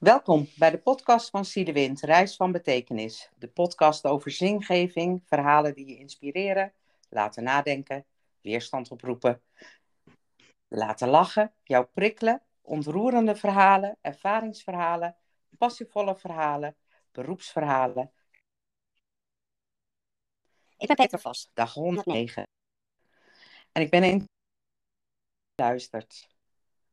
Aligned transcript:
Welkom 0.00 0.48
bij 0.56 0.70
de 0.70 0.78
podcast 0.78 1.30
van 1.30 1.44
Zie 1.44 1.64
de 1.64 1.72
Wind, 1.72 2.00
Reis 2.00 2.36
van 2.36 2.52
Betekenis. 2.52 3.30
De 3.36 3.48
podcast 3.48 4.04
over 4.04 4.30
zingeving, 4.30 5.22
verhalen 5.26 5.74
die 5.74 5.86
je 5.86 5.96
inspireren, 5.96 6.72
laten 7.08 7.42
nadenken, 7.42 8.06
weerstand 8.40 8.90
oproepen, 8.90 9.42
laten 10.68 11.08
lachen, 11.08 11.52
jou 11.64 11.84
prikkelen, 11.84 12.42
ontroerende 12.60 13.36
verhalen, 13.36 13.98
ervaringsverhalen, 14.00 15.16
passievolle 15.58 16.16
verhalen, 16.16 16.76
beroepsverhalen. 17.12 18.12
Ik 20.76 20.86
ben 20.86 20.96
Peter 20.96 21.20
Vos. 21.20 21.50
Dag 21.54 21.74
109. 21.74 22.42
En 23.72 23.82
ik 23.82 23.90
ben 23.90 24.02
een 24.02 24.28
luisterd. 25.54 26.28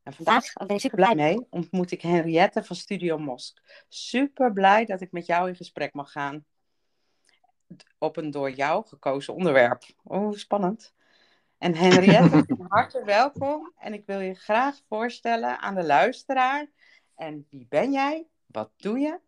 En 0.08 0.14
vandaag 0.14 0.52
ben 0.52 0.76
ik 0.76 0.80
super 0.80 0.96
blij 0.96 1.14
mee 1.14 1.46
ontmoet 1.50 1.90
ik 1.90 2.02
Henriette 2.02 2.64
van 2.64 2.76
Studio 2.76 3.18
Mosk. 3.18 3.82
Super 3.88 4.52
blij 4.52 4.84
dat 4.84 5.00
ik 5.00 5.12
met 5.12 5.26
jou 5.26 5.48
in 5.48 5.56
gesprek 5.56 5.92
mag 5.92 6.12
gaan. 6.12 6.44
Op 7.98 8.16
een 8.16 8.30
door 8.30 8.50
jou 8.50 8.86
gekozen 8.86 9.34
onderwerp. 9.34 9.84
Oh, 10.04 10.32
spannend. 10.32 10.94
En 11.58 11.74
Henriette, 11.74 12.44
van 12.56 12.66
harte 12.68 13.04
welkom. 13.04 13.72
En 13.78 13.92
ik 13.92 14.06
wil 14.06 14.20
je 14.20 14.34
graag 14.34 14.80
voorstellen 14.88 15.58
aan 15.58 15.74
de 15.74 15.84
luisteraar. 15.84 16.66
En 17.14 17.46
wie 17.50 17.66
ben 17.68 17.92
jij? 17.92 18.26
Wat 18.46 18.70
doe 18.76 18.98
je? 18.98 19.20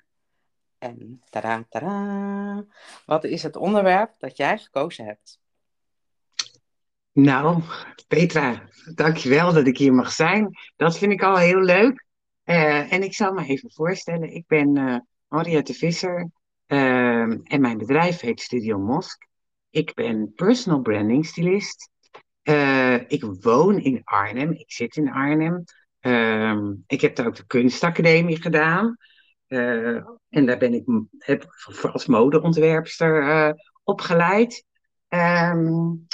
En 0.78 1.22
tada, 1.30 1.64
tada. 1.68 2.64
Wat 3.06 3.24
is 3.24 3.42
het 3.42 3.56
onderwerp 3.56 4.14
dat 4.18 4.36
jij 4.36 4.58
gekozen 4.58 5.04
hebt? 5.04 5.39
Nou, 7.12 7.62
Petra, 8.08 8.68
dankjewel 8.94 9.52
dat 9.52 9.66
ik 9.66 9.78
hier 9.78 9.92
mag 9.92 10.12
zijn. 10.12 10.48
Dat 10.76 10.98
vind 10.98 11.12
ik 11.12 11.22
al 11.22 11.36
heel 11.36 11.60
leuk. 11.60 12.04
Uh, 12.44 12.92
en 12.92 13.02
ik 13.02 13.14
zal 13.14 13.32
me 13.32 13.44
even 13.46 13.70
voorstellen. 13.72 14.34
Ik 14.34 14.46
ben 14.46 14.76
uh, 14.76 14.96
Henriette 15.28 15.74
Visser 15.74 16.30
uh, 16.66 17.20
en 17.22 17.60
mijn 17.60 17.78
bedrijf 17.78 18.20
heet 18.20 18.40
Studio 18.40 18.78
Mosk. 18.78 19.26
Ik 19.70 19.94
ben 19.94 20.32
personal 20.34 20.80
branding 20.80 21.26
stylist. 21.26 21.90
ik 23.08 23.24
woon 23.40 23.78
in 23.78 24.00
Arnhem. 24.04 24.52
Ik 24.52 24.72
zit 24.72 24.96
in 24.96 25.10
Arnhem. 25.10 25.64
Ehm, 26.00 26.74
ik 26.86 27.00
heb 27.00 27.16
daar 27.16 27.26
ook 27.26 27.36
de 27.36 27.46
kunstacademie 27.46 28.42
gedaan. 28.42 28.96
en 30.28 30.46
daar 30.46 30.58
ben 30.58 30.74
ik 30.74 30.84
heb, 31.18 31.46
als 31.92 32.06
modeontwerpster 32.06 33.54
opgeleid. 33.84 34.64
Um, 35.08 36.06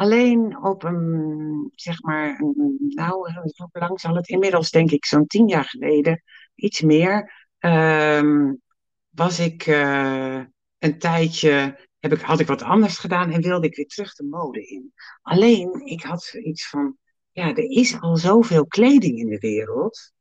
Alleen 0.00 0.62
op 0.62 0.82
een, 0.82 1.70
zeg 1.74 2.02
maar, 2.02 2.40
nou, 2.78 3.32
hoe 3.32 3.68
lang 3.72 4.00
zal 4.00 4.14
het 4.14 4.28
inmiddels, 4.28 4.70
denk 4.70 4.90
ik, 4.90 5.04
zo'n 5.04 5.26
tien 5.26 5.48
jaar 5.48 5.64
geleden, 5.64 6.22
iets 6.54 6.80
meer, 6.80 7.46
um, 7.58 8.60
was 9.08 9.38
ik 9.38 9.66
uh, 9.66 10.42
een 10.78 10.98
tijdje, 10.98 11.78
heb 11.98 12.12
ik, 12.12 12.20
had 12.20 12.40
ik 12.40 12.46
wat 12.46 12.62
anders 12.62 12.98
gedaan 12.98 13.30
en 13.30 13.42
wilde 13.42 13.66
ik 13.66 13.76
weer 13.76 13.86
terug 13.86 14.14
de 14.14 14.24
mode 14.24 14.66
in. 14.66 14.92
Alleen, 15.22 15.86
ik 15.86 16.02
had 16.02 16.34
iets 16.42 16.68
van, 16.68 16.96
ja, 17.32 17.48
er 17.48 17.70
is 17.70 18.00
al 18.00 18.16
zoveel 18.16 18.66
kleding 18.66 19.18
in 19.18 19.28
de 19.28 19.38
wereld. 19.38 20.12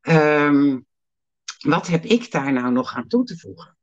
Um, 0.00 0.86
wat 1.58 1.86
heb 1.86 2.04
ik 2.04 2.30
daar 2.30 2.52
nou 2.52 2.72
nog 2.72 2.94
aan 2.94 3.08
toe 3.08 3.24
te 3.24 3.38
voegen? 3.38 3.76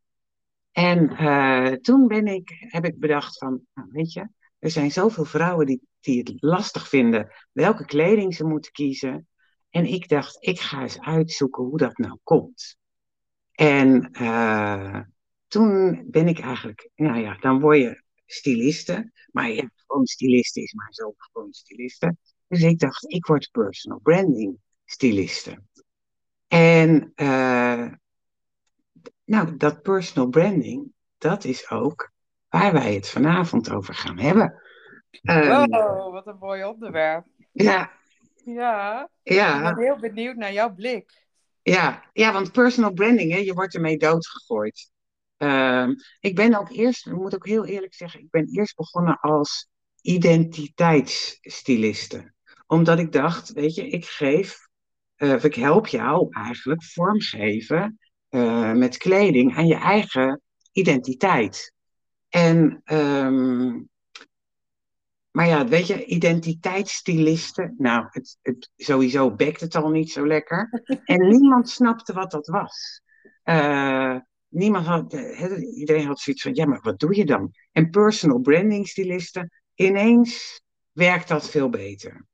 En 0.72 1.24
uh, 1.24 1.72
toen 1.72 2.08
ben 2.08 2.28
ik, 2.28 2.50
heb 2.58 2.86
ik 2.86 3.00
bedacht 3.00 3.38
van, 3.38 3.62
nou, 3.74 3.90
weet 3.92 4.14
je, 4.14 4.30
er 4.62 4.70
zijn 4.72 4.92
zoveel 4.92 5.26
vrouwen 5.26 5.66
die, 6.00 6.18
het 6.18 6.34
lastig 6.36 6.88
vinden 6.90 7.32
welke 7.52 7.86
kleding 7.86 8.36
ze 8.36 8.44
moeten 8.44 8.72
kiezen. 8.72 9.28
En 9.70 9.86
ik 9.86 10.08
dacht, 10.08 10.38
ik 10.40 10.60
ga 10.60 10.82
eens 10.82 11.00
uitzoeken 11.00 11.64
hoe 11.64 11.78
dat 11.78 11.98
nou 11.98 12.18
komt. 12.24 12.78
En 13.52 14.10
uh, 14.22 15.00
toen 15.48 16.04
ben 16.08 16.28
ik 16.28 16.40
eigenlijk, 16.40 16.90
nou 16.96 17.20
ja, 17.20 17.38
dan 17.40 17.60
word 17.60 17.78
je 17.78 18.04
styliste. 18.26 19.12
Maar 19.32 19.70
gewoon 19.76 20.06
styliste 20.06 20.62
is 20.62 20.74
maar 20.74 20.94
zo 20.94 21.14
gewoon 21.18 21.54
styliste. 21.54 22.16
Dus 22.48 22.62
ik 22.62 22.80
dacht, 22.80 23.12
ik 23.12 23.26
word 23.26 23.50
personal 23.52 24.00
branding 24.00 24.58
styliste. 24.86 25.64
En 26.48 27.12
uh, 27.16 27.92
nou, 29.24 29.58
dat 29.58 29.82
personal 29.82 30.30
branding, 30.30 30.92
dat 31.18 31.44
is 31.44 31.70
ook 31.70 32.11
waar 32.52 32.74
wij 32.74 32.94
het 32.94 33.10
vanavond 33.10 33.72
over 33.72 33.94
gaan 33.94 34.20
hebben. 34.20 34.62
Um, 35.22 35.70
wow, 35.70 36.14
wat 36.14 36.28
een 36.28 36.38
mooi 36.40 36.64
onderwerp. 36.64 37.26
Ja. 37.52 37.92
Ja. 38.46 39.10
ja. 39.24 39.70
Ik 39.70 39.76
ben 39.76 39.84
heel 39.84 40.00
benieuwd 40.00 40.36
naar 40.36 40.54
jouw 40.54 40.74
blik. 40.74 41.26
Ja, 41.62 42.04
ja 42.14 42.34
want 42.34 42.52
personal 42.52 42.94
branding, 42.94 43.32
hè, 43.32 43.38
je 43.38 43.54
wordt 43.54 43.76
ermee 43.76 43.98
doodgegooid. 43.98 44.92
Um, 45.38 45.96
ik 46.20 46.36
ben 46.36 46.60
ook 46.60 46.70
eerst, 46.70 47.08
ik 47.08 47.14
moet 47.14 47.36
ook 47.36 47.48
heel 47.48 47.66
eerlijk 47.66 47.94
zeggen, 47.94 48.20
ik 48.20 48.30
ben 48.30 48.48
eerst 48.48 48.76
begonnen 48.76 49.20
als 49.20 49.70
identiteitsstiliste. 50.02 52.34
Omdat 52.68 53.00
ik 53.00 53.12
dacht, 53.12 53.52
weet 53.52 53.76
je, 53.76 53.88
ik 53.88 54.06
geef, 54.06 54.68
uh, 55.18 55.44
ik 55.44 55.56
help 55.56 55.88
jou 55.88 56.28
eigenlijk 56.30 56.84
vormgeven 56.84 58.00
uh, 58.30 58.72
met 58.72 58.98
kleding 58.98 59.56
aan 59.56 59.68
je 59.68 59.76
eigen 59.76 60.42
identiteit. 60.72 61.74
En, 62.32 62.82
um, 62.86 63.90
maar 65.32 65.48
ja, 65.48 65.68
weet 65.68 65.88
je, 65.88 66.06
identiteitsstilisten, 66.06 67.76
nou, 67.78 68.06
het, 68.10 68.38
het, 68.42 68.72
sowieso 68.76 69.36
bekt 69.36 69.62
het 69.62 69.76
al 69.76 69.90
niet 69.90 70.12
zo 70.12 70.28
lekker. 70.28 70.84
En 71.06 71.28
niemand 71.38 71.70
snapte 71.70 72.14
wat 72.14 72.32
dat 72.32 72.48
was. 72.48 73.02
Uh, 73.44 74.16
niemand 74.48 74.86
had, 74.86 75.14
iedereen 75.76 76.06
had 76.06 76.20
zoiets 76.20 76.42
van, 76.42 76.56
ja, 76.56 76.66
maar 76.66 76.82
wat 76.82 77.00
doe 77.00 77.16
je 77.16 77.26
dan? 77.26 77.54
En 77.72 77.90
personal 77.90 78.40
branding 78.40 78.88
stylisten, 78.88 79.52
ineens 79.76 80.62
werkt 80.92 81.28
dat 81.28 81.50
veel 81.50 81.70
beter. 81.70 82.26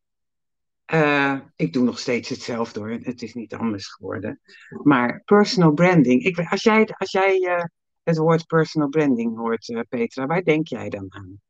Uh, 0.94 1.40
ik 1.56 1.74
doe 1.74 1.84
nog 1.84 2.00
steeds 2.00 2.30
hetzelfde 2.30 2.80
hoor, 2.80 2.90
het 2.90 3.22
is 3.22 3.34
niet 3.34 3.54
anders 3.54 3.88
geworden. 3.88 4.40
Maar 4.84 5.22
personal 5.26 5.74
branding, 5.74 6.24
ik, 6.24 6.40
als 6.40 6.64
jij, 6.64 6.88
als 6.98 7.12
jij 7.12 7.40
uh, 7.40 7.64
het 8.08 8.18
woord 8.18 8.48
personal 8.48 8.90
branding 8.90 9.38
hoort, 9.38 9.68
uh, 9.68 9.80
Petra, 9.90 10.26
waar 10.26 10.44
denk 10.44 10.68
jij 10.68 10.90
dan 10.90 11.06
aan? 11.10 11.42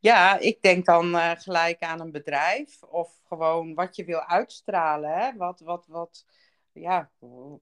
Ja, 0.00 0.38
ik 0.38 0.62
denk 0.62 0.84
dan 0.84 1.14
uh, 1.14 1.30
gelijk 1.30 1.82
aan 1.82 2.00
een 2.00 2.12
bedrijf 2.12 2.82
of 2.82 3.20
gewoon 3.24 3.74
wat 3.74 3.96
je 3.96 4.04
wil 4.04 4.20
uitstralen. 4.20 5.10
Hè? 5.10 5.36
Wat, 5.36 5.60
wat, 5.60 5.86
wat, 5.86 6.26
ja, 6.72 7.10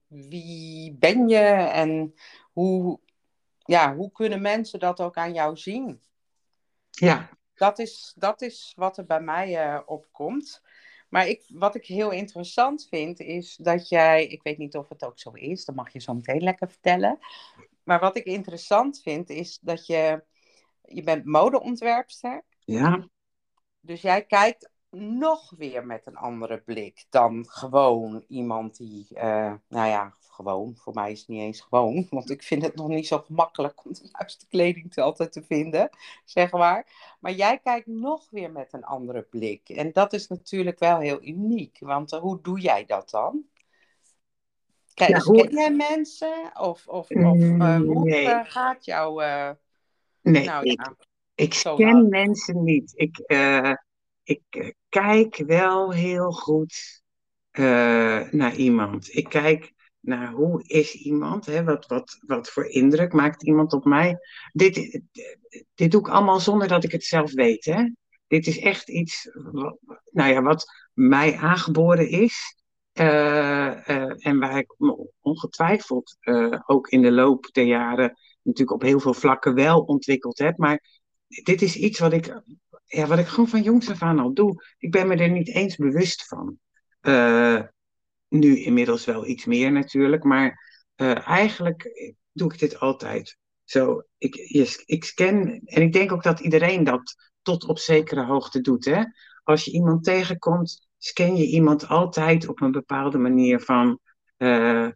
wie 0.07 0.93
ben 0.93 1.27
je 1.27 1.45
en 1.71 2.13
hoe, 2.51 2.99
ja, 3.57 3.95
hoe 3.95 4.11
kunnen 4.11 4.41
mensen 4.41 4.79
dat 4.79 5.01
ook 5.01 5.15
aan 5.15 5.33
jou 5.33 5.57
zien? 5.57 6.01
Ja. 6.89 7.29
Dat 7.53 7.79
is, 7.79 8.13
dat 8.15 8.41
is 8.41 8.73
wat 8.75 8.97
er 8.97 9.05
bij 9.05 9.21
mij 9.21 9.67
uh, 9.67 9.79
opkomt. 9.85 10.61
Maar 11.09 11.27
ik, 11.27 11.43
wat 11.47 11.75
ik 11.75 11.85
heel 11.85 12.11
interessant 12.11 12.87
vind, 12.89 13.19
is 13.19 13.55
dat 13.55 13.89
jij, 13.89 14.27
ik 14.27 14.43
weet 14.43 14.57
niet 14.57 14.75
of 14.75 14.89
het 14.89 15.05
ook 15.05 15.19
zo 15.19 15.31
is, 15.31 15.65
dat 15.65 15.75
mag 15.75 15.93
je 15.93 15.99
zo 15.99 16.13
meteen 16.13 16.43
lekker 16.43 16.69
vertellen. 16.69 17.19
Maar 17.83 17.99
wat 17.99 18.17
ik 18.17 18.25
interessant 18.25 19.01
vind, 19.01 19.29
is 19.29 19.59
dat 19.61 19.85
je, 19.85 20.23
je 20.81 21.03
bent 21.03 21.25
modeontwerpster. 21.25 22.43
Ja. 22.59 23.07
Dus 23.79 24.01
jij 24.01 24.25
kijkt 24.25 24.69
nog 24.89 25.53
weer 25.57 25.85
met 25.85 26.07
een 26.07 26.15
andere 26.15 26.61
blik 26.61 27.05
dan 27.09 27.45
gewoon 27.47 28.23
iemand 28.27 28.77
die, 28.77 29.07
uh, 29.11 29.53
nou 29.67 29.87
ja, 29.87 30.13
gewoon, 30.37 30.75
voor 30.75 30.93
mij 30.93 31.11
is 31.11 31.19
het 31.19 31.27
niet 31.27 31.41
eens 31.41 31.61
gewoon, 31.61 32.07
want 32.09 32.29
ik 32.29 32.43
vind 32.43 32.61
het 32.61 32.75
nog 32.75 32.87
niet 32.87 33.07
zo 33.07 33.19
gemakkelijk 33.19 33.85
om 33.85 33.93
de 33.93 34.09
juiste 34.11 34.47
kleding 34.47 34.93
te 34.93 35.01
altijd 35.01 35.31
te 35.31 35.43
vinden, 35.43 35.89
zeg 36.25 36.51
maar. 36.51 37.15
Maar 37.19 37.31
jij 37.31 37.59
kijkt 37.59 37.87
nog 37.87 38.27
weer 38.29 38.51
met 38.51 38.73
een 38.73 38.83
andere 38.83 39.21
blik. 39.21 39.69
En 39.69 39.91
dat 39.91 40.13
is 40.13 40.27
natuurlijk 40.27 40.79
wel 40.79 40.99
heel 40.99 41.23
uniek, 41.23 41.77
want 41.79 42.13
uh, 42.13 42.19
hoe 42.19 42.41
doe 42.41 42.59
jij 42.59 42.85
dat 42.85 43.09
dan? 43.09 43.43
Kijk, 44.93 45.09
ja, 45.09 45.19
hoe... 45.19 45.41
ken 45.41 45.51
jij 45.51 45.71
mensen? 45.71 46.51
Of, 46.53 46.87
of, 46.87 47.09
of 47.09 47.09
uh, 47.39 47.77
hoe 47.77 48.03
nee. 48.03 48.43
gaat 48.43 48.85
jouw... 48.85 49.19
nee, 50.21 50.45
nou, 50.45 50.63
ik, 50.63 50.81
ja, 50.81 50.95
ik 51.35 51.61
ken 51.75 52.09
mensen 52.09 52.63
niet. 52.63 52.93
Ik, 52.95 53.17
ik 54.23 54.75
kijk 54.89 55.43
wel 55.45 55.91
heel 55.91 56.31
goed 56.31 57.01
naar 58.31 58.55
iemand. 58.55 59.15
Ik 59.15 59.29
kijk 59.29 59.73
naar 60.07 60.31
hoe 60.31 60.63
is 60.63 60.93
iemand, 60.93 61.45
hè? 61.45 61.63
Wat, 61.63 61.87
wat, 61.87 62.17
wat 62.25 62.49
voor 62.49 62.65
indruk 62.65 63.13
maakt 63.13 63.43
iemand 63.43 63.73
op 63.73 63.85
mij. 63.85 64.17
Dit, 64.51 65.01
dit 65.75 65.91
doe 65.91 66.01
ik 66.01 66.09
allemaal 66.09 66.39
zonder 66.39 66.67
dat 66.67 66.83
ik 66.83 66.91
het 66.91 67.03
zelf 67.03 67.33
weet. 67.33 67.65
Hè? 67.65 67.89
Dit 68.27 68.47
is 68.47 68.59
echt 68.59 68.89
iets 68.89 69.29
nou 70.11 70.33
ja, 70.33 70.41
wat 70.41 70.65
mij 70.93 71.35
aangeboren 71.35 72.09
is. 72.09 72.55
Uh, 72.93 73.05
uh, 73.87 74.25
en 74.25 74.39
waar 74.39 74.57
ik 74.57 74.75
ongetwijfeld 75.21 76.17
uh, 76.21 76.59
ook 76.65 76.87
in 76.87 77.01
de 77.01 77.11
loop 77.11 77.49
der 77.51 77.65
jaren 77.65 78.17
natuurlijk 78.41 78.71
op 78.71 78.81
heel 78.81 78.99
veel 78.99 79.13
vlakken 79.13 79.53
wel 79.53 79.79
ontwikkeld 79.81 80.37
heb. 80.37 80.57
Maar 80.57 81.03
dit 81.27 81.61
is 81.61 81.75
iets 81.75 81.99
wat 81.99 82.13
ik, 82.13 82.41
ja, 82.85 83.07
wat 83.07 83.19
ik 83.19 83.27
gewoon 83.27 83.47
van 83.47 83.61
jongs 83.61 83.89
af 83.89 84.01
aan 84.01 84.19
al 84.19 84.33
doe. 84.33 84.63
Ik 84.77 84.91
ben 84.91 85.07
me 85.07 85.15
er 85.15 85.29
niet 85.29 85.49
eens 85.49 85.75
bewust 85.75 86.27
van. 86.27 86.59
Nu 88.29 88.59
inmiddels 88.59 89.05
wel 89.05 89.27
iets 89.27 89.45
meer 89.45 89.71
natuurlijk, 89.71 90.23
maar 90.23 90.65
eh, 90.95 91.27
eigenlijk 91.27 92.11
doe 92.31 92.53
ik 92.53 92.59
dit 92.59 92.79
altijd. 92.79 93.37
Zo, 93.63 94.03
ik, 94.17 94.35
ik 94.85 95.03
scan, 95.03 95.61
en 95.65 95.81
ik 95.81 95.93
denk 95.93 96.11
ook 96.11 96.23
dat 96.23 96.39
iedereen 96.39 96.83
dat 96.83 97.15
tot 97.41 97.65
op 97.65 97.79
zekere 97.79 98.25
hoogte 98.25 98.61
doet. 98.61 98.85
Hè? 98.85 99.03
Als 99.43 99.65
je 99.65 99.71
iemand 99.71 100.03
tegenkomt, 100.03 100.87
scan 100.97 101.35
je 101.35 101.45
iemand 101.47 101.87
altijd 101.87 102.47
op 102.47 102.61
een 102.61 102.71
bepaalde 102.71 103.17
manier 103.17 103.59
van, 103.59 103.99
uh, 104.37 104.87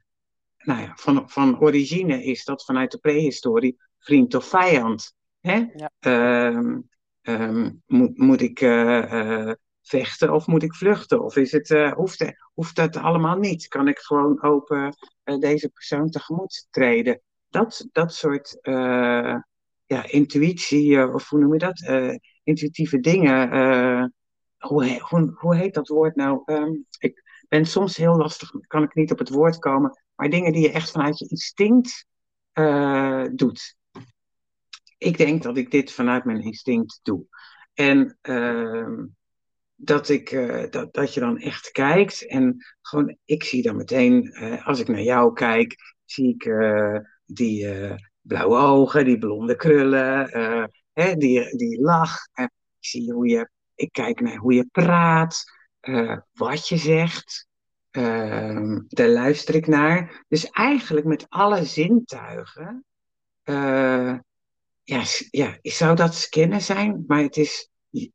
nou 0.57 0.81
ja, 0.81 0.93
van, 0.95 1.29
van 1.29 1.59
origine 1.59 2.23
is 2.23 2.43
dat 2.43 2.65
vanuit 2.65 2.91
de 2.91 2.97
prehistorie 2.97 3.77
vriend 3.99 4.35
of 4.35 4.45
vijand. 4.45 5.13
Hè? 5.39 5.65
Ja. 5.73 5.91
Ehm, 5.99 6.79
ehm, 7.21 7.71
moet, 7.85 8.17
moet 8.17 8.41
ik 8.41 8.61
uh, 8.61 9.51
vechten 9.81 10.33
of 10.33 10.47
moet 10.47 10.63
ik 10.63 10.75
vluchten? 10.75 11.23
Of 11.23 11.35
is 11.35 11.51
het, 11.51 11.69
uh, 11.69 11.93
hoeft, 11.93 12.33
hoeft 12.53 12.75
dat 12.75 12.97
allemaal 12.97 13.37
niet? 13.37 13.67
Kan 13.67 13.87
ik 13.87 13.99
gewoon 13.99 14.43
open 14.43 14.95
deze 15.39 15.69
persoon 15.69 16.09
tegemoet 16.09 16.67
treden? 16.69 17.21
Dat, 17.49 17.87
dat 17.91 18.13
soort 18.13 18.57
ja, 19.85 20.03
intuïtie, 20.07 21.13
of 21.13 21.29
hoe 21.29 21.39
noem 21.39 21.53
je 21.53 21.59
dat? 21.59 21.79
intuïtieve 22.43 22.99
dingen. 22.99 23.49
hoe, 24.57 24.99
hoe, 24.99 25.31
hoe 25.35 25.55
heet 25.55 25.73
dat 25.73 25.87
woord 25.87 26.15
nou? 26.15 26.41
Um, 26.45 26.85
ik 26.99 27.23
ben 27.47 27.65
soms 27.65 27.97
heel 27.97 28.15
lastig, 28.15 28.51
kan 28.67 28.83
ik 28.83 28.95
niet 28.95 29.11
op 29.11 29.19
het 29.19 29.29
woord 29.29 29.59
komen. 29.59 30.01
Maar 30.15 30.29
dingen 30.29 30.51
die 30.51 30.61
je 30.61 30.71
echt 30.71 30.91
vanuit 30.91 31.19
je 31.19 31.27
instinct 31.27 32.05
doet 33.35 33.75
ik 35.01 35.17
denk 35.17 35.43
dat 35.43 35.57
ik 35.57 35.71
dit 35.71 35.91
vanuit 35.91 36.25
mijn 36.25 36.41
instinct 36.41 36.99
doe. 37.03 37.25
En 37.73 38.17
uh, 38.21 39.03
dat, 39.83 40.09
ik, 40.09 40.31
uh, 40.31 40.69
dat, 40.69 40.93
dat 40.93 41.13
je 41.13 41.19
dan 41.19 41.37
echt 41.37 41.71
kijkt 41.71 42.27
en 42.27 42.65
gewoon, 42.81 43.17
ik 43.25 43.43
zie 43.43 43.61
dan 43.61 43.75
meteen, 43.75 44.25
uh, 44.25 44.67
als 44.67 44.79
ik 44.79 44.87
naar 44.87 45.01
jou 45.01 45.33
kijk, 45.33 45.75
zie 46.05 46.33
ik 46.33 46.45
uh, 46.45 46.97
die 47.25 47.67
blauwe 48.21 48.57
ogen, 48.57 49.05
die 49.05 49.17
blonde 49.17 49.55
krullen, 49.55 50.29
hè, 50.93 51.15
die, 51.15 51.57
die 51.57 51.81
lach. 51.81 52.17
ik 52.33 52.49
zie 52.79 53.13
hoe 53.13 53.27
je, 53.27 53.49
ik 53.75 53.91
kijk 53.91 54.19
naar 54.19 54.37
hoe 54.37 54.53
je 54.53 54.67
praat, 54.71 55.43
wat 56.31 56.67
je 56.67 56.77
zegt. 56.77 57.47
Ehm, 57.91 58.79
daar 58.87 59.07
luister 59.07 59.55
ik 59.55 59.67
naar. 59.67 60.25
Dus 60.27 60.49
eigenlijk 60.49 61.05
met 61.05 61.25
alle 61.29 61.65
zintuigen 61.65 62.85
ja, 64.83 65.03
ja, 65.31 65.57
zou 65.61 65.95
dat 65.95 66.15
scannen 66.15 66.61
zijn? 66.61 67.03
Maar 67.07 67.21
het 67.21 67.37
is, 67.37 67.69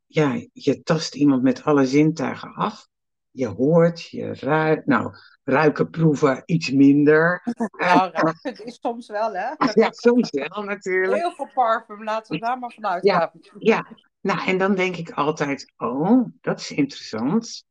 ja, 0.06 0.46
je 0.52 0.82
tast 0.82 1.14
iemand 1.14 1.42
met 1.42 1.64
alle 1.64 1.86
zintuigen 1.86 2.54
af. 2.54 2.88
Je 3.30 3.46
hoort, 3.46 4.10
je 4.10 4.34
ruikt. 4.34 4.86
Nou, 4.86 5.14
ruiken, 5.44 5.90
proeven 5.90 6.42
iets 6.44 6.70
minder. 6.70 7.42
Nou, 7.78 8.10
ruiken 8.12 8.64
is 8.64 8.78
soms 8.80 9.08
wel, 9.08 9.32
hè? 9.32 9.48
Ja, 9.82 9.92
soms 9.92 10.30
wel, 10.30 10.62
natuurlijk. 10.62 11.20
Heel 11.22 11.34
veel 11.34 11.50
parfum, 11.54 12.04
laten 12.04 12.34
we 12.34 12.40
daar 12.40 12.58
maar 12.58 12.72
vanuit 12.72 13.04
ja, 13.04 13.32
Ja, 13.58 13.86
nou, 14.20 14.46
en 14.46 14.58
dan 14.58 14.74
denk 14.74 14.96
ik 14.96 15.10
altijd, 15.10 15.72
oh, 15.76 16.26
dat 16.40 16.60
is 16.60 16.70
interessant. 16.70 17.64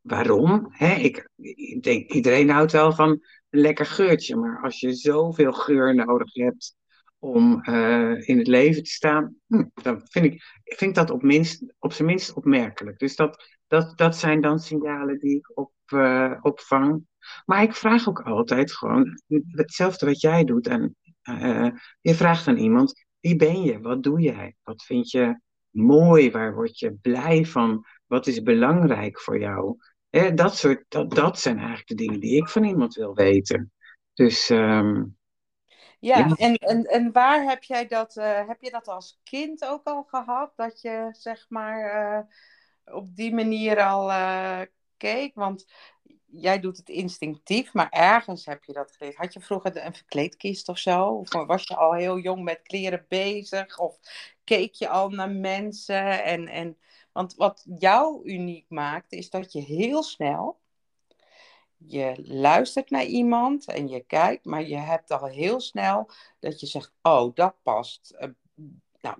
Waarom? 0.00 0.74
Ik, 0.78 1.28
ik 1.36 1.82
denk, 1.82 2.12
iedereen 2.12 2.50
houdt 2.50 2.72
wel 2.72 2.92
van 2.92 3.08
een 3.08 3.20
lekker 3.60 3.86
geurtje, 3.86 4.36
maar 4.36 4.62
als 4.62 4.80
je 4.80 4.92
zoveel 4.92 5.52
geur 5.52 5.94
nodig 5.94 6.34
hebt 6.34 6.74
om 7.22 7.60
uh, 7.68 8.28
in 8.28 8.38
het 8.38 8.46
leven 8.46 8.82
te 8.82 8.90
staan, 8.90 9.36
hm, 9.46 9.64
dan 9.74 10.00
vind 10.04 10.24
ik, 10.24 10.42
vind 10.64 10.94
dat 10.94 11.10
op, 11.10 11.22
minst, 11.22 11.74
op 11.78 11.92
zijn 11.92 12.08
minst 12.08 12.32
opmerkelijk. 12.32 12.98
Dus 12.98 13.16
dat, 13.16 13.44
dat, 13.66 13.98
dat 13.98 14.16
zijn 14.16 14.40
dan 14.40 14.58
signalen 14.58 15.18
die 15.18 15.36
ik 15.36 15.50
op, 15.54 15.72
uh, 15.94 16.38
opvang. 16.40 17.06
Maar 17.44 17.62
ik 17.62 17.74
vraag 17.74 18.08
ook 18.08 18.20
altijd 18.20 18.72
gewoon 18.72 19.20
hetzelfde 19.46 20.06
wat 20.06 20.20
jij 20.20 20.44
doet. 20.44 20.66
En, 20.66 20.96
uh, 21.30 21.68
je 22.00 22.14
vraagt 22.14 22.48
aan 22.48 22.56
iemand, 22.56 23.04
wie 23.20 23.36
ben 23.36 23.62
je? 23.62 23.80
Wat 23.80 24.02
doe 24.02 24.20
jij? 24.20 24.54
Wat 24.62 24.82
vind 24.82 25.10
je 25.10 25.40
mooi? 25.70 26.30
Waar 26.30 26.54
word 26.54 26.78
je 26.78 26.94
blij 27.02 27.44
van? 27.44 27.84
Wat 28.06 28.26
is 28.26 28.42
belangrijk 28.42 29.20
voor 29.20 29.38
jou? 29.38 29.76
Eh, 30.10 30.34
dat, 30.34 30.56
soort, 30.56 30.84
dat, 30.88 31.10
dat 31.10 31.38
zijn 31.38 31.56
eigenlijk 31.56 31.88
de 31.88 31.94
dingen 31.94 32.20
die 32.20 32.36
ik 32.36 32.48
van 32.48 32.64
iemand 32.64 32.94
wil 32.94 33.14
weten. 33.14 33.72
Dus 34.12 34.50
um, 34.50 35.16
ja, 36.02 36.36
En, 36.36 36.56
en, 36.56 36.84
en 36.84 37.12
waar 37.12 37.42
heb 37.42 37.62
jij 37.62 37.86
dat, 37.86 38.16
uh, 38.16 38.48
heb 38.48 38.60
je 38.60 38.70
dat 38.70 38.88
als 38.88 39.20
kind 39.24 39.64
ook 39.64 39.84
al 39.84 40.02
gehad? 40.02 40.52
Dat 40.56 40.80
je 40.80 41.08
zeg 41.12 41.46
maar 41.48 42.02
uh, 42.84 42.96
op 42.96 43.16
die 43.16 43.34
manier 43.34 43.82
al 43.82 44.10
uh, 44.10 44.60
keek? 44.96 45.34
Want 45.34 45.66
jij 46.26 46.60
doet 46.60 46.76
het 46.76 46.88
instinctief, 46.88 47.72
maar 47.72 47.90
ergens 47.90 48.46
heb 48.46 48.64
je 48.64 48.72
dat 48.72 48.92
geleerd. 48.92 49.16
Had 49.16 49.32
je 49.32 49.40
vroeger 49.40 49.84
een 49.84 49.94
verkleedkist 49.94 50.68
of 50.68 50.78
zo? 50.78 51.04
Of 51.04 51.46
was 51.46 51.66
je 51.66 51.76
al 51.76 51.92
heel 51.92 52.18
jong 52.18 52.42
met 52.42 52.62
kleren 52.62 53.06
bezig? 53.08 53.78
Of 53.78 53.98
keek 54.44 54.74
je 54.74 54.88
al 54.88 55.08
naar 55.08 55.30
mensen? 55.30 56.24
En, 56.24 56.48
en, 56.48 56.78
want 57.12 57.34
wat 57.34 57.64
jou 57.78 58.24
uniek 58.24 58.66
maakt, 58.68 59.12
is 59.12 59.30
dat 59.30 59.52
je 59.52 59.60
heel 59.60 60.02
snel 60.02 60.60
je 61.86 62.22
luistert 62.24 62.90
naar 62.90 63.04
iemand 63.04 63.66
en 63.66 63.88
je 63.88 64.00
kijkt, 64.00 64.44
maar 64.44 64.62
je 64.62 64.76
hebt 64.76 65.10
al 65.10 65.26
heel 65.26 65.60
snel 65.60 66.10
dat 66.38 66.60
je 66.60 66.66
zegt, 66.66 66.92
oh, 67.02 67.34
dat 67.34 67.54
past. 67.62 68.10
Eh, 68.10 68.28
nou, 69.00 69.16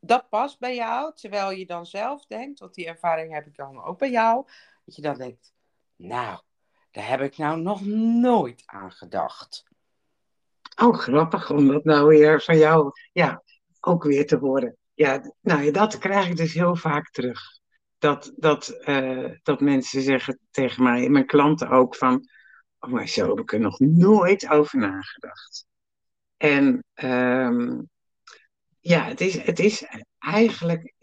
dat 0.00 0.28
past 0.28 0.58
bij 0.58 0.74
jou, 0.74 1.14
terwijl 1.14 1.50
je 1.50 1.66
dan 1.66 1.86
zelf 1.86 2.26
denkt, 2.26 2.60
want 2.60 2.74
die 2.74 2.86
ervaring 2.86 3.32
heb 3.32 3.46
ik 3.46 3.56
dan 3.56 3.84
ook 3.84 3.98
bij 3.98 4.10
jou, 4.10 4.46
dat 4.84 4.96
je 4.96 5.02
dan 5.02 5.18
denkt, 5.18 5.52
nou, 5.96 6.40
daar 6.90 7.08
heb 7.08 7.20
ik 7.20 7.36
nou 7.36 7.60
nog 7.60 7.84
nooit 8.20 8.62
aan 8.66 8.92
gedacht. 8.92 9.64
Oh, 10.82 10.98
grappig 10.98 11.50
om 11.50 11.68
dat 11.68 11.84
nou 11.84 12.06
weer 12.06 12.42
van 12.42 12.58
jou, 12.58 12.90
ja, 13.12 13.42
ook 13.80 14.02
weer 14.02 14.26
te 14.26 14.36
horen. 14.36 14.76
Ja, 14.94 15.34
nou 15.40 15.70
dat 15.70 15.98
krijg 15.98 16.28
ik 16.28 16.36
dus 16.36 16.54
heel 16.54 16.76
vaak 16.76 17.10
terug 17.10 17.59
dat, 18.00 18.32
dat, 18.36 18.78
uh, 18.84 19.30
dat 19.42 19.60
mensen 19.60 20.02
zeggen 20.02 20.38
tegen 20.50 20.82
mij, 20.82 21.08
mijn 21.08 21.26
klanten 21.26 21.68
ook, 21.68 21.96
van, 21.96 22.28
oh 22.78 22.90
maar 22.90 23.08
zo 23.08 23.28
heb 23.28 23.38
ik 23.38 23.52
er 23.52 23.60
nog 23.60 23.78
nooit 23.78 24.48
over 24.48 24.78
nagedacht. 24.78 25.66
En 26.36 26.84
um, 26.94 27.88
ja, 28.80 29.04
het 29.04 29.20
is, 29.20 29.38
het 29.38 29.58
is 29.58 29.84
eigenlijk, 30.18 30.94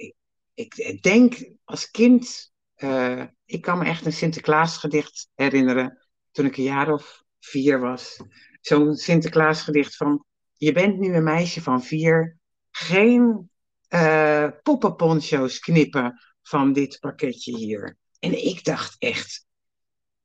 ik, 0.53 0.97
denk 1.01 1.51
als 1.63 1.91
kind, 1.91 2.51
uh, 2.77 3.23
ik 3.45 3.61
kan 3.61 3.77
me 3.77 3.85
echt 3.85 4.05
een 4.05 4.13
Sinterklaasgedicht 4.13 5.29
herinneren, 5.35 6.07
toen 6.31 6.45
ik 6.45 6.57
een 6.57 6.63
jaar 6.63 6.93
of 6.93 7.23
vier 7.39 7.79
was. 7.79 8.21
Zo'n 8.61 8.95
Sinterklaasgedicht 8.95 9.95
van, 9.95 10.25
je 10.53 10.71
bent 10.71 10.97
nu 10.97 11.13
een 11.13 11.23
meisje 11.23 11.61
van 11.61 11.83
vier, 11.83 12.37
geen 12.71 13.49
uh, 13.89 14.47
poppenponcho's 14.63 15.59
knippen 15.59 16.19
van 16.47 16.73
dit 16.73 16.99
pakketje 16.99 17.57
hier. 17.57 17.97
En 18.19 18.45
ik 18.45 18.63
dacht 18.63 18.95
echt, 18.99 19.45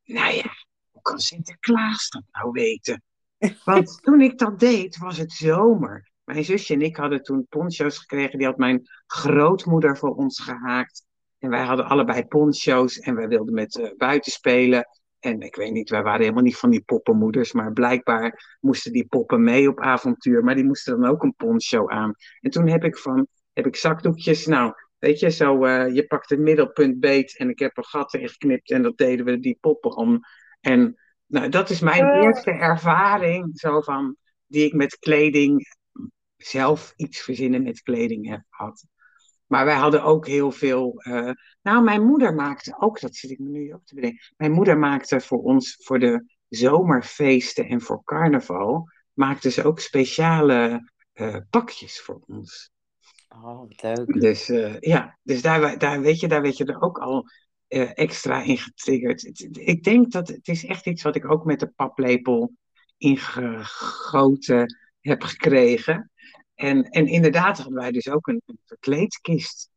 nou 0.04 0.34
ja, 0.34 0.54
hoe 0.90 1.02
kan 1.02 1.18
Sinterklaas 1.18 2.08
dat 2.08 2.24
nou 2.32 2.50
weten? 2.50 3.02
Want 3.64 4.02
toen 4.02 4.20
ik 4.20 4.38
dat 4.38 4.60
deed, 4.60 4.98
was 4.98 5.18
het 5.18 5.32
zomer. 5.32 6.10
Mijn 6.24 6.44
zusje 6.44 6.74
en 6.74 6.82
ik 6.82 6.96
hadden 6.96 7.22
toen 7.22 7.46
poncho's 7.48 7.98
gekregen. 7.98 8.38
Die 8.38 8.46
had 8.46 8.56
mijn 8.56 8.88
grootmoeder 9.06 9.96
voor 9.96 10.14
ons 10.14 10.40
gehaakt. 10.40 11.04
En 11.38 11.50
wij 11.50 11.64
hadden 11.64 11.86
allebei 11.86 12.24
poncho's 12.24 12.98
en 12.98 13.14
wij 13.14 13.28
wilden 13.28 13.54
met 13.54 13.76
uh, 13.76 13.96
buiten 13.96 14.32
spelen. 14.32 14.88
En 15.18 15.40
ik 15.40 15.56
weet 15.56 15.72
niet, 15.72 15.90
wij 15.90 16.02
waren 16.02 16.20
helemaal 16.20 16.42
niet 16.42 16.56
van 16.56 16.70
die 16.70 16.82
poppenmoeders. 16.82 17.52
Maar 17.52 17.72
blijkbaar 17.72 18.56
moesten 18.60 18.92
die 18.92 19.06
poppen 19.06 19.42
mee 19.42 19.68
op 19.68 19.80
avontuur. 19.80 20.44
Maar 20.44 20.54
die 20.54 20.64
moesten 20.64 21.00
dan 21.00 21.10
ook 21.10 21.22
een 21.22 21.34
poncho 21.34 21.88
aan. 21.88 22.14
En 22.40 22.50
toen 22.50 22.68
heb 22.68 22.84
ik 22.84 22.98
van, 22.98 23.26
heb 23.52 23.66
ik 23.66 23.76
zakdoekjes. 23.76 24.46
Nou, 24.46 24.72
Weet 25.02 25.18
je, 25.18 25.30
zo, 25.30 25.64
uh, 25.64 25.94
je 25.94 26.06
pakt 26.06 26.30
het 26.30 26.38
middelpunt 26.38 27.00
beet 27.00 27.36
en 27.36 27.48
ik 27.48 27.58
heb 27.58 27.76
een 27.76 27.84
gat 27.84 28.14
ingeknipt 28.14 28.70
en 28.70 28.82
dat 28.82 28.96
deden 28.96 29.24
we 29.24 29.38
die 29.38 29.58
poppen 29.60 29.96
om. 29.96 30.20
En 30.60 30.96
nou, 31.26 31.48
dat 31.48 31.70
is 31.70 31.80
mijn 31.80 32.22
eerste 32.22 32.50
ervaring 32.50 33.58
zo 33.58 33.80
van, 33.80 34.16
die 34.46 34.64
ik 34.64 34.72
met 34.72 34.98
kleding, 34.98 35.66
zelf 36.36 36.92
iets 36.96 37.20
verzinnen 37.20 37.62
met 37.62 37.82
kleding 37.82 38.28
heb 38.28 38.42
gehad. 38.50 38.86
Maar 39.46 39.64
wij 39.64 39.74
hadden 39.74 40.02
ook 40.02 40.26
heel 40.26 40.50
veel. 40.50 41.02
Uh, 41.08 41.30
nou, 41.62 41.82
mijn 41.82 42.06
moeder 42.06 42.34
maakte 42.34 42.76
ook, 42.78 43.00
dat 43.00 43.16
zit 43.16 43.30
ik 43.30 43.38
me 43.38 43.48
nu 43.48 43.74
ook 43.74 43.84
te 43.84 43.94
bedenken. 43.94 44.32
Mijn 44.36 44.52
moeder 44.52 44.78
maakte 44.78 45.20
voor 45.20 45.42
ons, 45.42 45.76
voor 45.84 45.98
de 45.98 46.24
zomerfeesten 46.48 47.68
en 47.68 47.80
voor 47.80 48.04
carnaval, 48.04 48.88
maakte 49.12 49.50
ze 49.50 49.64
ook 49.64 49.80
speciale 49.80 50.90
uh, 51.14 51.36
pakjes 51.50 52.00
voor 52.00 52.20
ons. 52.26 52.71
Oh, 53.34 53.62
leuk. 53.68 54.20
Dus 54.20 54.48
uh, 54.48 54.80
ja, 54.80 55.18
dus 55.22 55.42
daar, 55.42 55.78
daar, 55.78 56.00
weet 56.00 56.20
je, 56.20 56.28
daar 56.28 56.42
weet 56.42 56.56
je 56.56 56.64
er 56.64 56.80
ook 56.80 56.98
al 56.98 57.26
uh, 57.68 57.90
extra 57.94 58.42
in 58.42 58.58
getriggerd. 58.58 59.48
Ik 59.58 59.84
denk 59.84 60.12
dat 60.12 60.28
het 60.28 60.48
is 60.48 60.64
echt 60.64 60.86
iets 60.86 61.02
wat 61.02 61.16
ik 61.16 61.30
ook 61.30 61.44
met 61.44 61.60
de 61.60 61.68
paplepel 61.76 62.52
ingegoten 62.96 64.76
heb 65.00 65.22
gekregen. 65.22 66.10
En, 66.54 66.84
en 66.84 67.06
inderdaad 67.06 67.56
hadden 67.56 67.78
wij 67.78 67.90
dus 67.90 68.08
ook 68.08 68.26
een, 68.26 68.42
een 68.46 68.58
verkleedkist. 68.64 69.70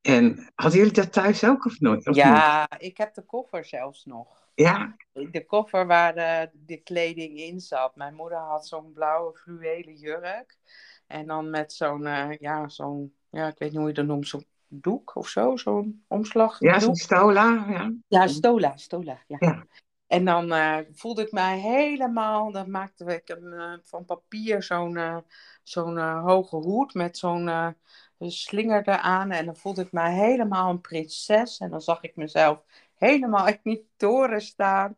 En 0.00 0.52
hadden 0.54 0.78
jullie 0.78 0.94
dat 0.94 1.12
thuis 1.12 1.44
ook 1.44 1.64
of 1.64 1.80
nooit? 1.80 2.06
Of 2.06 2.16
ja, 2.16 2.68
niet? 2.70 2.82
ik 2.82 2.96
heb 2.96 3.14
de 3.14 3.22
koffer 3.22 3.64
zelfs 3.64 4.04
nog. 4.04 4.48
Ja, 4.54 4.96
de 5.12 5.44
koffer 5.46 5.86
waar 5.86 6.14
de, 6.14 6.50
de 6.52 6.76
kleding 6.76 7.38
in 7.38 7.60
zat. 7.60 7.96
Mijn 7.96 8.14
moeder 8.14 8.38
had 8.38 8.66
zo'n 8.66 8.92
blauwe 8.92 9.34
fluwelen 9.34 9.94
jurk. 9.94 10.58
En 11.06 11.26
dan 11.26 11.50
met 11.50 11.72
zo'n, 11.72 12.06
eh, 12.06 12.38
ja, 12.38 12.68
zo'n, 12.68 13.14
ja, 13.30 13.46
ik 13.46 13.58
weet 13.58 13.70
niet 13.70 13.78
hoe 13.78 13.88
je 13.88 13.94
dat 13.94 14.06
noemt, 14.06 14.28
zo'n 14.28 14.46
doek 14.68 15.14
of 15.14 15.28
zo, 15.28 15.56
zo'n 15.56 16.04
omslag. 16.08 16.60
ja 16.60 16.78
zo'n 16.78 16.94
stola. 16.94 17.66
Ja. 17.68 17.92
Ja, 18.08 18.26
stola, 18.26 18.76
stola, 18.76 19.22
ja. 19.26 19.36
Ja. 19.40 19.66
En 20.06 20.24
dan 20.24 20.52
eh, 20.52 20.78
voelde 20.92 21.22
ik 21.22 21.32
mij 21.32 21.58
helemaal, 21.58 22.52
dan 22.52 22.70
maakte 22.70 23.04
ik 23.04 23.28
hem 23.28 23.52
eh, 23.52 23.72
van 23.82 24.04
papier 24.04 24.62
zo'n 24.62 25.24
zo'n 25.62 25.98
hoge 25.98 26.56
hoed 26.56 26.94
met 26.94 27.18
zo'n 27.18 27.74
slinger 28.18 28.88
eraan. 28.88 29.30
En 29.30 29.44
dan 29.44 29.56
voelde 29.56 29.82
ik 29.82 29.92
mij 29.92 30.14
helemaal 30.14 30.70
een 30.70 30.80
prinses. 30.80 31.58
En 31.58 31.70
dan 31.70 31.80
zag 31.80 32.02
ik 32.02 32.16
mezelf 32.16 32.62
helemaal 32.94 33.48
in 33.48 33.60
die 33.62 33.88
toren 33.96 34.40
staan. 34.40 34.96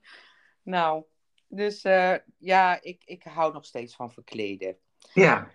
Nou, 0.62 1.04
dus 1.46 1.82
ja, 2.38 2.82
ik, 2.82 3.02
ik 3.04 3.22
hou 3.22 3.52
nog 3.52 3.64
steeds 3.64 3.94
van 3.94 4.12
verkleden. 4.12 4.76
ja, 5.12 5.50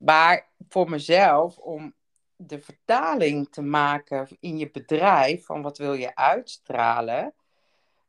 Maar 0.00 0.48
voor 0.68 0.90
mezelf, 0.90 1.58
om 1.58 1.94
de 2.36 2.60
vertaling 2.60 3.48
te 3.50 3.62
maken 3.62 4.28
in 4.40 4.58
je 4.58 4.70
bedrijf, 4.70 5.44
van 5.44 5.62
wat 5.62 5.78
wil 5.78 5.92
je 5.92 6.14
uitstralen, 6.14 7.34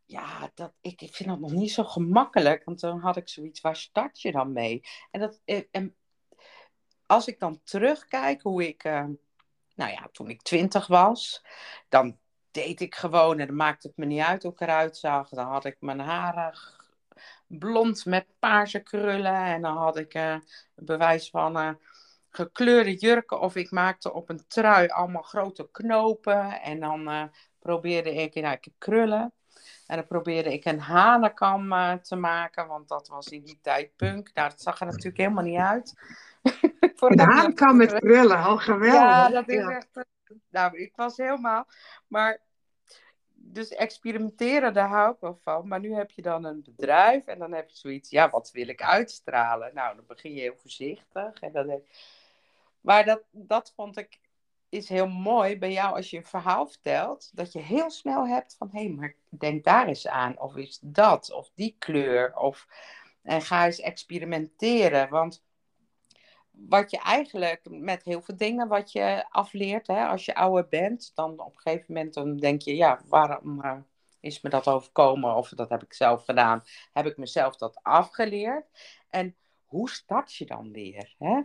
ja, 0.06 0.52
dat, 0.54 0.74
ik, 0.82 1.02
ik 1.02 1.16
vind 1.16 1.30
dat 1.30 1.40
nog 1.40 1.52
niet 1.52 1.72
zo 1.72 1.84
gemakkelijk, 1.84 2.64
want 2.64 2.80
dan 2.80 3.00
had 3.00 3.18
ik 3.18 3.30
zoiets, 3.30 3.62
waar 3.62 3.76
start 3.76 4.22
je 4.22 4.32
dan 4.32 4.52
mee? 4.54 4.82
En, 5.12 5.20
dat, 5.20 5.42
eh, 5.46 5.64
en 5.72 5.96
als 7.06 7.28
ik 7.28 7.40
dan 7.40 7.62
terugkijk 7.64 8.42
hoe 8.42 8.68
ik, 8.68 8.84
eh, 8.84 9.06
nou 9.76 9.92
ja, 9.92 10.10
toen 10.12 10.30
ik 10.30 10.42
twintig 10.42 10.88
was, 10.88 11.46
dan 11.90 12.18
deed 12.52 12.82
ik 12.82 12.96
gewoon, 12.96 13.40
en 13.40 13.48
dan 13.48 13.56
maakte 13.56 13.88
het 13.88 13.98
me 13.98 14.06
niet 14.06 14.22
uit 14.22 14.44
hoe 14.44 14.52
ik 14.52 14.62
eruit 14.62 14.98
zag, 14.98 15.30
dan 15.30 15.48
had 15.48 15.66
ik 15.66 15.78
mijn 15.80 16.00
haren 16.00 16.54
blond 17.48 18.06
met 18.06 18.26
paarse 18.40 18.80
krullen 18.80 19.36
en 19.46 19.62
dan 19.62 19.78
had 19.78 19.98
ik 19.98 20.14
eh, 20.14 20.36
bewijs 20.76 21.30
van 21.30 21.58
eh, 21.58 21.70
gekleurde 22.30 22.96
jurken 22.96 23.40
of 23.40 23.56
ik 23.56 23.72
maakte 23.72 24.14
op 24.14 24.30
een 24.30 24.48
trui 24.48 24.88
allemaal 24.88 25.22
grote 25.22 25.70
knopen 25.72 26.62
en 26.62 26.80
dan 26.80 27.10
eh, 27.10 27.24
probeerde 27.60 28.14
ik, 28.14 28.36
nou 28.36 28.54
ik 28.56 28.64
heb 28.64 28.74
krullen, 28.78 29.34
en 29.88 29.96
dan 29.96 30.08
probeerde 30.08 30.54
ik 30.54 30.66
een 30.66 30.80
hanenkam 30.80 31.70
te 32.02 32.16
maken, 32.16 32.68
want 32.68 32.88
dat 32.88 33.08
was 33.08 33.28
in 33.28 33.44
die 33.44 33.60
tijd 33.62 33.96
punk. 33.96 34.32
Nou, 34.34 34.50
dat 34.50 34.62
zag 34.62 34.80
er 34.80 34.86
natuurlijk 34.86 35.18
helemaal 35.18 35.44
niet 35.44 35.58
uit. 35.58 35.94
Voor 36.96 37.12
een 37.12 37.20
hanenkam 37.20 37.78
met 37.78 37.94
krullen, 37.94 38.38
al 38.38 38.58
geweldig. 38.58 39.00
Ja, 39.02 39.30
dat 39.30 39.48
is 39.50 39.56
Ja. 39.56 39.70
echt... 39.70 40.06
Nou, 40.50 40.78
ik 40.78 40.96
was 40.96 41.18
helemaal... 41.18 41.68
Maar... 42.08 42.40
Dus 43.54 43.70
experimenteren, 43.70 44.74
daar 44.74 44.88
hou 44.88 45.14
ik 45.14 45.20
wel 45.20 45.40
van. 45.42 45.68
Maar 45.68 45.80
nu 45.80 45.94
heb 45.94 46.12
je 46.12 46.22
dan 46.22 46.44
een 46.44 46.64
bedrijf 46.64 47.26
en 47.26 47.40
dan 47.40 47.52
heb 47.52 47.70
je 47.70 47.78
zoiets... 47.78 48.10
Ja, 48.10 48.30
wat 48.30 48.52
wil 48.52 48.68
ik 48.68 48.82
uitstralen? 48.82 49.74
Nou, 49.74 49.96
dan 49.96 50.06
begin 50.08 50.34
je 50.34 50.42
heel 50.42 50.56
voorzichtig. 50.56 51.40
En 51.40 51.52
dan. 51.52 51.82
Maar 52.82 53.06
dat, 53.06 53.22
dat 53.32 53.74
vond 53.76 53.98
ik... 53.98 54.20
Is 54.70 54.90
heel 54.90 55.08
mooi 55.08 55.58
bij 55.58 55.72
jou 55.72 55.96
als 55.96 56.10
je 56.10 56.18
een 56.18 56.26
verhaal 56.26 56.68
vertelt. 56.68 57.32
Dat 57.34 57.52
je 57.52 57.60
heel 57.60 57.90
snel 57.90 58.28
hebt 58.28 58.56
van... 58.58 58.70
Hé, 58.72 58.80
hey, 58.80 58.90
maar 58.90 59.16
denk 59.30 59.64
daar 59.64 59.88
eens 59.88 60.08
aan. 60.08 60.40
Of 60.40 60.56
is 60.56 60.80
dat? 60.82 61.32
Of 61.32 61.52
die 61.54 61.76
kleur? 61.80 62.38
Of... 62.38 62.68
En 63.22 63.42
ga 63.42 63.66
eens 63.66 63.80
experimenteren. 63.80 65.10
Want 65.10 65.44
wat 66.70 66.92
je 66.92 66.98
eigenlijk 67.00 67.62
met 67.70 68.04
heel 68.04 68.22
veel 68.22 68.38
dingen 68.38 68.68
wat 68.68 68.92
je 68.92 69.26
afleert, 69.30 69.88
hè, 69.88 70.06
als 70.06 70.26
je 70.26 70.36
ouder 70.36 70.68
bent, 70.68 71.12
dan 71.16 71.32
op 71.40 71.54
een 71.56 71.60
gegeven 71.62 71.94
moment 71.94 72.14
dan 72.14 72.38
denk 72.38 72.62
je, 72.62 72.76
ja, 72.76 73.02
waarom 73.08 73.62
eh, 73.62 73.78
is 74.20 74.42
me 74.42 74.50
dat 74.50 74.68
overkomen? 74.68 75.36
Of 75.36 75.50
dat 75.50 75.70
heb 75.70 75.84
ik 75.84 75.94
zelf 75.94 76.24
gedaan. 76.26 76.64
Heb 76.92 77.06
ik 77.06 77.18
mezelf 77.18 77.56
dat 77.56 77.80
afgeleerd? 77.84 78.66
En 79.10 79.36
hoe 79.66 79.90
start 79.90 80.36
je 80.36 80.46
dan 80.46 80.72
weer? 80.72 81.16
Hè? 81.18 81.42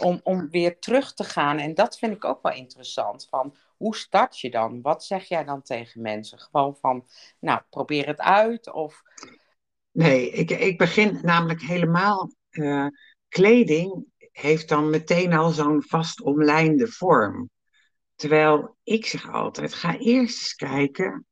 Om, 0.00 0.20
om 0.22 0.50
weer 0.50 0.78
terug 0.78 1.14
te 1.14 1.24
gaan. 1.24 1.58
En 1.58 1.74
dat 1.74 1.98
vind 1.98 2.14
ik 2.14 2.24
ook 2.24 2.42
wel 2.42 2.52
interessant. 2.52 3.26
Van, 3.28 3.56
hoe 3.76 3.96
start 3.96 4.38
je 4.40 4.50
dan? 4.50 4.82
Wat 4.82 5.04
zeg 5.04 5.24
jij 5.24 5.44
dan 5.44 5.62
tegen 5.62 6.00
mensen? 6.02 6.38
Gewoon 6.38 6.76
van, 6.76 7.06
nou, 7.38 7.60
probeer 7.70 8.06
het 8.06 8.20
uit. 8.20 8.72
Of, 8.72 9.02
Nee, 9.90 10.30
ik, 10.30 10.50
ik 10.50 10.78
begin 10.78 11.18
namelijk 11.22 11.60
helemaal. 11.60 12.30
eh, 12.50 12.86
kleding 13.28 14.04
heeft 14.30 14.68
dan 14.68 14.90
meteen 14.90 15.32
al 15.32 15.50
zo'n 15.50 15.82
vast 15.82 16.20
omlijnde 16.20 16.86
vorm. 16.86 17.50
Terwijl 18.14 18.76
ik 18.82 19.06
zeg 19.06 19.30
altijd: 19.30 19.74
ga 19.74 19.98
eerst 19.98 20.38
eens 20.38 20.54
kijken. 20.54 21.26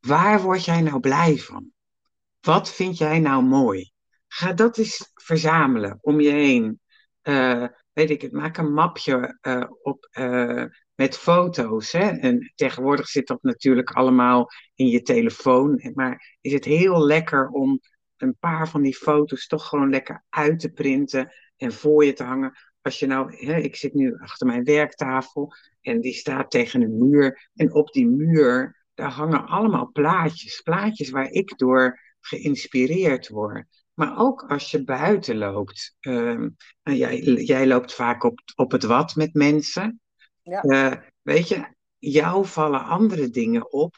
Waar 0.00 0.40
word 0.40 0.64
jij 0.64 0.80
nou 0.80 1.00
blij 1.00 1.38
van? 1.38 1.72
Wat 2.40 2.72
vind 2.72 2.98
jij 2.98 3.18
nou 3.18 3.44
mooi? 3.44 3.92
Ga 4.28 4.52
dat 4.52 4.78
eens 4.78 5.10
verzamelen 5.14 5.98
om 6.00 6.20
je 6.20 6.30
heen. 6.30 6.80
Eh, 7.20 7.64
weet 7.92 8.10
ik 8.10 8.22
het, 8.22 8.32
maak 8.32 8.56
een 8.56 8.72
mapje 8.72 9.38
eh, 9.40 9.64
op, 9.82 10.08
eh, 10.10 10.64
met 10.94 11.18
foto's. 11.18 11.92
Hè? 11.92 12.08
En 12.08 12.52
tegenwoordig 12.54 13.08
zit 13.08 13.26
dat 13.26 13.42
natuurlijk 13.42 13.90
allemaal 13.90 14.48
in 14.74 14.86
je 14.86 15.02
telefoon. 15.02 15.90
Maar 15.94 16.36
is 16.40 16.52
het 16.52 16.64
heel 16.64 17.06
lekker 17.06 17.48
om 17.48 17.80
een 18.16 18.36
paar 18.38 18.68
van 18.68 18.82
die 18.82 18.96
foto's 18.96 19.46
toch 19.46 19.68
gewoon 19.68 19.90
lekker 19.90 20.24
uit 20.28 20.60
te 20.60 20.72
printen 20.72 21.32
en 21.62 21.72
voor 21.72 22.04
je 22.04 22.12
te 22.12 22.24
hangen. 22.24 22.52
Als 22.80 22.98
je 22.98 23.06
nou, 23.06 23.46
hè, 23.46 23.56
ik 23.56 23.76
zit 23.76 23.94
nu 23.94 24.18
achter 24.18 24.46
mijn 24.46 24.64
werktafel 24.64 25.54
en 25.80 26.00
die 26.00 26.12
staat 26.12 26.50
tegen 26.50 26.82
een 26.82 26.98
muur. 26.98 27.50
En 27.54 27.74
op 27.74 27.92
die 27.92 28.06
muur, 28.06 28.84
daar 28.94 29.10
hangen 29.10 29.46
allemaal 29.46 29.90
plaatjes. 29.92 30.60
Plaatjes 30.60 31.10
waar 31.10 31.30
ik 31.30 31.58
door 31.58 32.00
geïnspireerd 32.20 33.28
word. 33.28 33.66
Maar 33.94 34.18
ook 34.18 34.42
als 34.42 34.70
je 34.70 34.84
buiten 34.84 35.36
loopt. 35.36 35.96
ehm, 36.00 36.48
nou, 36.82 36.98
jij, 36.98 37.20
jij 37.22 37.66
loopt 37.66 37.94
vaak 37.94 38.24
op, 38.24 38.40
op 38.54 38.72
het 38.72 38.82
wat 38.82 39.16
met 39.16 39.34
mensen. 39.34 40.00
Ja. 40.42 40.60
Eh, 40.62 40.92
weet 41.22 41.48
je, 41.48 41.74
jou 41.98 42.46
vallen 42.46 42.84
andere 42.84 43.30
dingen 43.30 43.72
op 43.72 43.94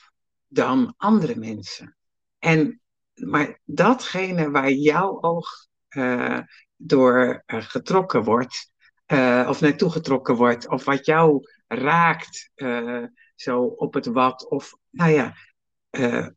dan 0.47 0.95
andere 0.97 1.37
mensen. 1.37 1.97
En, 2.39 2.81
maar 3.15 3.61
datgene 3.65 4.51
waar 4.51 4.71
jouw 4.71 5.23
oog 5.23 5.49
eh, 5.89 6.39
door 6.77 7.43
eh, 7.47 7.63
getrokken 7.63 8.23
wordt, 8.23 8.73
eh, 9.07 9.47
of 9.49 9.61
naartoe 9.61 9.91
getrokken 9.91 10.35
wordt, 10.35 10.69
of 10.69 10.85
wat 10.85 11.07
jou 11.07 11.49
raakt, 11.67 12.51
eh, 12.55 13.03
zo 13.35 13.63
op 13.63 13.95
het 13.95 14.07
wat, 14.07 14.49
of 14.49 14.77
nou 14.91 15.11
ja, 15.11 15.35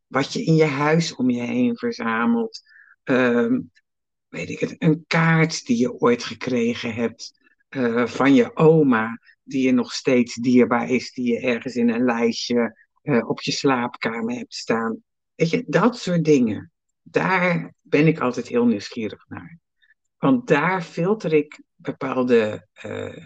wat 0.08 0.34
je 0.34 0.44
in 0.44 0.56
je 0.56 0.66
huis 0.66 1.16
om 1.16 1.30
je 1.30 1.42
heen 1.42 1.78
verzamelt. 1.78 2.62
Ehm, 3.04 3.60
weet 4.28 4.50
ik 4.50 4.60
het, 4.60 4.76
een 4.78 5.04
kaart 5.08 5.66
die 5.66 5.78
je 5.78 5.94
ooit 5.94 6.24
gekregen 6.24 6.94
hebt 6.94 7.32
van 8.06 8.34
je 8.34 8.56
oma, 8.56 9.20
die 9.44 9.66
je 9.66 9.72
nog 9.72 9.94
steeds 9.94 10.36
dierbaar 10.36 10.90
is, 10.90 11.12
die 11.12 11.34
je 11.34 11.40
ergens 11.40 11.76
in 11.76 11.90
een 11.90 12.04
lijstje 12.04 12.78
op 13.28 13.42
je 13.42 13.52
slaapkamer 13.52 14.36
hebt 14.36 14.54
staan. 14.54 15.04
Weet 15.36 15.50
je, 15.50 15.64
dat 15.68 15.98
soort 15.98 16.26
dingen. 16.26 16.72
Daar 17.02 17.74
ben 17.82 18.08
ik 18.08 18.20
altijd 18.20 18.48
heel 18.48 18.66
nieuwsgierig 18.66 19.26
naar. 19.28 19.60
Want 20.18 20.48
daar 20.48 20.82
filter 20.82 21.34
ik 21.34 21.62
bepaalde 21.76 22.68
eh, 22.74 23.26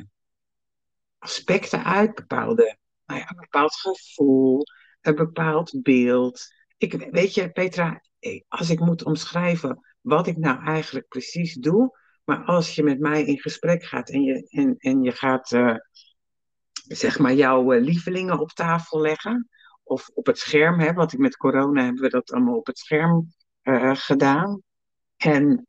aspecten 1.17 1.83
uit, 1.83 2.15
bepaalde, 2.15 2.77
nou 3.05 3.19
ja, 3.19 3.29
een 3.29 3.39
bepaald 3.39 3.75
gevoel, 3.75 4.63
een 5.01 5.15
bepaald 5.15 5.81
beeld. 5.81 6.53
Ik, 6.77 7.07
weet 7.11 7.33
je, 7.33 7.51
Petra, 7.51 8.01
eh, 8.19 8.41
als 8.47 8.69
ik 8.69 8.79
moet 8.79 9.03
omschrijven 9.03 9.85
wat 10.01 10.27
ik 10.27 10.37
nou 10.37 10.65
eigenlijk 10.65 11.07
precies 11.07 11.53
doe, 11.53 11.99
maar 12.23 12.43
als 12.43 12.75
je 12.75 12.83
met 12.83 12.99
mij 12.99 13.23
in 13.25 13.39
gesprek 13.39 13.83
gaat 13.83 14.09
en 14.09 14.21
je, 14.21 14.47
en, 14.49 14.75
en 14.77 15.01
je 15.01 15.11
gaat, 15.11 15.51
eh, 15.51 15.75
zeg 16.71 17.19
maar, 17.19 17.33
jouw 17.33 17.71
lievelingen 17.71 18.39
op 18.39 18.51
tafel 18.51 19.01
leggen, 19.01 19.49
of 19.83 20.09
op 20.13 20.25
het 20.25 20.37
scherm, 20.37 20.79
hè, 20.79 20.93
want 20.93 21.17
met 21.17 21.37
corona 21.37 21.83
hebben 21.83 22.01
we 22.01 22.09
dat 22.09 22.31
allemaal 22.31 22.57
op 22.57 22.67
het 22.67 22.77
scherm 22.77 23.33
gedaan. 23.93 24.61
En 25.17 25.63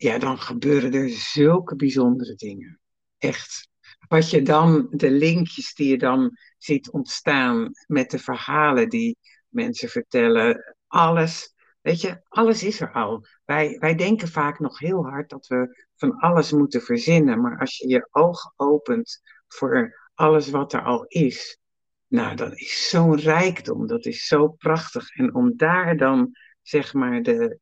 ja, 0.00 0.18
dan 0.18 0.38
gebeuren 0.38 0.92
er 0.92 1.08
zulke 1.08 1.76
bijzondere 1.76 2.34
dingen. 2.34 2.80
Echt. 3.18 3.68
Wat 4.08 4.30
je 4.30 4.42
dan, 4.42 4.86
de 4.90 5.10
linkjes 5.10 5.74
die 5.74 5.88
je 5.88 5.98
dan 5.98 6.36
ziet 6.58 6.90
ontstaan 6.90 7.70
met 7.86 8.10
de 8.10 8.18
verhalen 8.18 8.88
die 8.88 9.18
mensen 9.48 9.88
vertellen, 9.88 10.76
alles, 10.86 11.54
weet 11.80 12.00
je, 12.00 12.20
alles 12.28 12.62
is 12.62 12.80
er 12.80 12.92
al. 12.92 13.26
Wij, 13.44 13.76
wij 13.78 13.94
denken 13.94 14.28
vaak 14.28 14.58
nog 14.58 14.78
heel 14.78 15.04
hard 15.04 15.30
dat 15.30 15.46
we 15.46 15.86
van 15.96 16.18
alles 16.18 16.52
moeten 16.52 16.82
verzinnen, 16.82 17.40
maar 17.40 17.58
als 17.58 17.76
je 17.76 17.88
je 17.88 18.08
ogen 18.10 18.52
opent 18.56 19.20
voor 19.48 20.08
alles 20.14 20.50
wat 20.50 20.72
er 20.72 20.82
al 20.82 21.04
is, 21.06 21.58
nou, 22.06 22.36
dat 22.36 22.52
is 22.52 22.88
zo'n 22.88 23.16
rijkdom, 23.16 23.86
dat 23.86 24.06
is 24.06 24.26
zo 24.26 24.48
prachtig. 24.48 25.16
En 25.16 25.34
om 25.34 25.56
daar 25.56 25.96
dan, 25.96 26.36
zeg 26.62 26.94
maar, 26.94 27.22
de, 27.22 27.58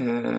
uh, 0.00 0.36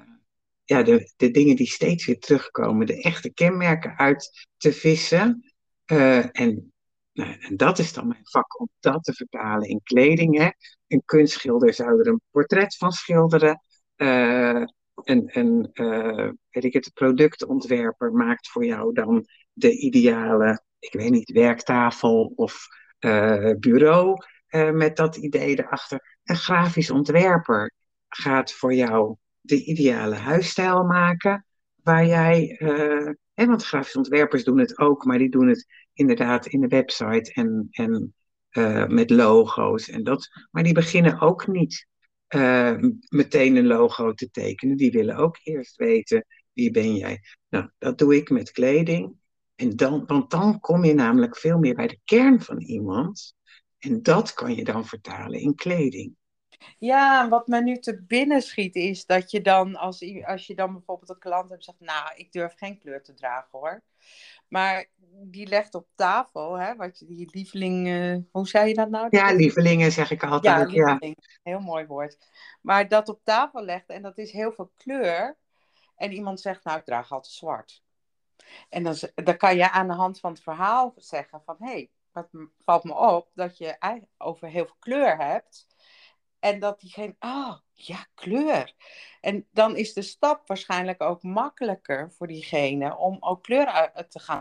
ja, 0.71 0.83
de, 0.83 1.11
de 1.15 1.31
dingen 1.31 1.55
die 1.55 1.67
steeds 1.67 2.05
weer 2.05 2.19
terugkomen, 2.19 2.85
de 2.85 3.01
echte 3.01 3.33
kenmerken 3.33 3.97
uit 3.97 4.47
te 4.57 4.73
vissen. 4.73 5.51
Uh, 5.91 6.39
en 6.39 6.71
Nou, 7.13 7.35
en 7.39 7.57
dat 7.57 7.79
is 7.79 7.93
dan 7.93 8.07
mijn 8.07 8.19
vak 8.23 8.59
om 8.59 8.69
dat 8.79 9.03
te 9.03 9.13
vertalen 9.13 9.67
in 9.67 9.81
kleding. 9.83 10.37
Hè. 10.37 10.49
Een 10.87 11.01
kunstschilder 11.05 11.73
zou 11.73 11.99
er 11.99 12.07
een 12.07 12.21
portret 12.31 12.75
van 12.77 12.91
schilderen. 12.91 13.61
Uh, 13.95 14.63
een, 14.95 15.29
een 15.39 15.69
uh, 15.73 16.29
weet 16.49 16.63
ik 16.63 16.73
het, 16.73 16.91
productontwerper 16.93 18.11
maakt 18.11 18.49
voor 18.49 18.65
jou 18.65 18.93
dan 18.93 19.25
de 19.53 19.77
ideale, 19.77 20.63
ik 20.79 20.93
weet 20.93 21.11
niet, 21.11 21.31
werktafel 21.31 22.33
of 22.35 22.67
bureau 23.59 24.25
met 24.73 24.95
dat 24.95 25.15
idee 25.15 25.59
erachter. 25.59 26.17
Een 26.23 26.35
grafisch 26.35 26.91
ontwerper 26.91 27.71
gaat 28.07 28.53
voor 28.53 28.73
jou 28.73 29.15
de 29.41 29.63
ideale 29.63 30.15
huisstijl 30.15 30.83
maken, 30.83 31.45
waar 31.83 32.05
jij, 32.05 32.55
hè, 33.33 33.45
want 33.45 33.65
grafische 33.65 33.97
ontwerpers 33.97 34.43
doen 34.43 34.59
het 34.59 34.77
ook, 34.77 35.05
maar 35.05 35.17
die 35.17 35.29
doen 35.29 35.47
het 35.47 35.65
inderdaad 35.93 36.45
in 36.45 36.61
de 36.61 36.67
website 36.67 37.31
en, 37.33 37.67
en 37.71 38.13
uh, 38.51 38.87
met 38.87 39.09
logo's 39.09 39.89
en 39.89 40.03
dat. 40.03 40.29
Maar 40.51 40.63
die 40.63 40.73
beginnen 40.73 41.19
ook 41.19 41.47
niet 41.47 41.87
uh, 42.35 42.77
meteen 43.09 43.55
een 43.55 43.67
logo 43.67 44.13
te 44.13 44.29
tekenen. 44.31 44.77
Die 44.77 44.91
willen 44.91 45.15
ook 45.15 45.37
eerst 45.43 45.75
weten 45.75 46.25
wie 46.53 46.71
ben 46.71 46.95
jij. 46.95 47.19
Nou, 47.49 47.69
dat 47.77 47.97
doe 47.97 48.15
ik 48.15 48.29
met 48.29 48.51
kleding. 48.51 49.15
En 49.55 49.75
dan, 49.75 50.05
want 50.05 50.31
dan 50.31 50.59
kom 50.59 50.85
je 50.85 50.93
namelijk 50.93 51.37
veel 51.37 51.57
meer 51.57 51.75
bij 51.75 51.87
de 51.87 51.99
kern 52.03 52.41
van 52.41 52.61
iemand. 52.61 53.33
En 53.77 54.01
dat 54.01 54.33
kan 54.33 54.55
je 54.55 54.63
dan 54.63 54.85
vertalen 54.85 55.39
in 55.39 55.55
kleding. 55.55 56.15
Ja, 56.77 57.29
wat 57.29 57.47
mij 57.47 57.61
nu 57.61 57.77
te 57.77 58.01
binnen 58.01 58.41
schiet 58.41 58.75
is 58.75 59.05
dat 59.05 59.31
je 59.31 59.41
dan, 59.41 59.75
als, 59.75 60.23
als 60.25 60.47
je 60.47 60.55
dan 60.55 60.73
bijvoorbeeld 60.73 61.09
een 61.09 61.19
klant 61.19 61.49
hebt, 61.49 61.63
zegt, 61.63 61.79
nou, 61.79 62.15
ik 62.15 62.31
durf 62.31 62.53
geen 62.55 62.79
kleur 62.79 63.03
te 63.03 63.13
dragen 63.13 63.59
hoor. 63.59 63.83
Maar 64.47 64.85
die 65.23 65.47
legt 65.47 65.75
op 65.75 65.87
tafel, 65.95 66.59
hè, 66.59 66.75
wat 66.75 66.99
je, 66.99 67.05
die 67.05 67.29
lieveling, 67.31 67.87
uh, 67.87 68.17
hoe 68.31 68.47
zei 68.47 68.67
je 68.67 68.73
dat 68.73 68.89
nou? 68.89 69.07
Ja, 69.09 69.33
lievelingen 69.33 69.91
zeg 69.91 70.11
ik 70.11 70.23
altijd. 70.23 70.43
Ja, 70.43 70.65
lieveling, 70.65 71.15
ja. 71.19 71.51
heel 71.51 71.59
mooi 71.59 71.85
woord. 71.85 72.17
Maar 72.61 72.87
dat 72.87 73.09
op 73.09 73.19
tafel 73.23 73.63
legt 73.63 73.89
en 73.89 74.01
dat 74.01 74.17
is 74.17 74.31
heel 74.31 74.51
veel 74.51 74.71
kleur. 74.77 75.37
En 75.95 76.11
iemand 76.11 76.39
zegt, 76.39 76.63
nou, 76.63 76.77
ik 76.77 76.85
draag 76.85 77.11
altijd 77.11 77.33
zwart. 77.33 77.83
En 78.69 78.83
dan, 78.83 78.95
dan 79.15 79.37
kan 79.37 79.55
je 79.55 79.71
aan 79.71 79.87
de 79.87 79.93
hand 79.93 80.19
van 80.19 80.31
het 80.31 80.41
verhaal 80.41 80.93
zeggen 80.95 81.41
van, 81.45 81.55
hé, 81.59 81.71
hey, 81.71 81.89
wat 82.11 82.29
valt 82.59 82.83
me 82.83 82.93
op 82.93 83.29
dat 83.33 83.57
je 83.57 84.03
over 84.17 84.47
heel 84.47 84.65
veel 84.65 84.75
kleur 84.79 85.17
hebt. 85.17 85.67
En 86.41 86.59
dat 86.59 86.79
diegene, 86.79 87.15
oh, 87.19 87.57
ja, 87.73 88.05
kleur. 88.15 88.73
En 89.21 89.47
dan 89.51 89.75
is 89.75 89.93
de 89.93 90.01
stap 90.01 90.47
waarschijnlijk 90.47 91.01
ook 91.01 91.23
makkelijker 91.23 92.11
voor 92.11 92.27
diegene 92.27 92.97
om 92.97 93.17
ook 93.19 93.43
kleur 93.43 93.91
te 94.09 94.19
gaan 94.19 94.39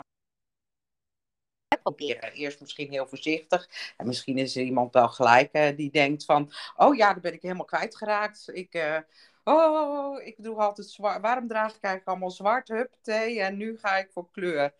proberen. 1.81 2.31
Eerst 2.31 2.59
misschien 2.59 2.91
heel 2.91 3.07
voorzichtig. 3.07 3.69
En 3.97 4.07
misschien 4.07 4.37
is 4.37 4.55
er 4.55 4.63
iemand 4.63 4.93
wel 4.93 5.09
gelijk 5.09 5.55
uh, 5.55 5.75
die 5.75 5.91
denkt 5.91 6.25
van... 6.25 6.51
Oh 6.75 6.95
ja, 6.95 7.11
dan 7.11 7.21
ben 7.21 7.33
ik 7.33 7.41
helemaal 7.41 7.65
kwijtgeraakt. 7.65 8.49
Ik... 8.53 8.75
Uh, 8.75 8.97
oh, 9.43 10.21
ik 10.23 10.35
doe 10.37 10.55
altijd 10.55 10.89
zwart. 10.89 11.21
Waarom 11.21 11.47
draag 11.47 11.75
ik 11.75 11.83
eigenlijk 11.83 12.07
allemaal 12.07 12.31
zwart? 12.31 12.67
Hup, 12.67 12.97
thee. 13.01 13.41
En 13.41 13.57
nu 13.57 13.77
ga 13.77 13.97
ik 13.97 14.11
voor 14.11 14.31
kleur. 14.31 14.73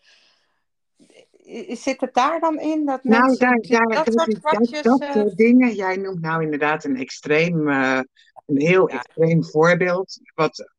Zit 1.68 2.02
het 2.02 2.14
daar 2.14 2.40
dan 2.40 2.60
in? 2.60 2.86
Dat 2.86 3.04
nou, 3.04 3.22
mensen, 3.22 3.40
daar, 3.40 3.60
daar, 3.62 4.06
dat, 4.06 4.14
soort 4.14 4.40
kwartjes, 4.40 4.82
dat, 4.82 5.00
dat 5.00 5.16
uh... 5.16 5.36
dingen. 5.36 5.74
Jij 5.74 5.96
noemt 5.96 6.22
nou 6.22 6.44
inderdaad 6.44 6.84
een 6.84 6.96
extreem, 6.96 7.68
een 7.68 8.08
heel 8.46 8.90
extreem 8.90 9.46
voorbeeld. 9.46 10.20
Wat, 10.34 10.72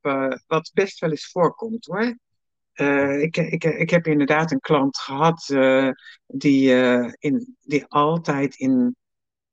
wat 0.47 0.71
best 0.75 1.01
wel 1.01 1.11
eens 1.11 1.31
voorkomt 1.31 1.87
hoor. 1.87 2.19
Ik, 3.21 3.37
ik, 3.37 3.65
ik 3.65 3.91
heb 3.91 4.07
inderdaad 4.07 4.51
een 4.53 4.61
klant 4.61 4.99
gehad 4.99 5.47
die, 6.27 6.75
in, 7.19 7.57
die 7.61 7.85
altijd 7.89 8.57
in 8.57 8.97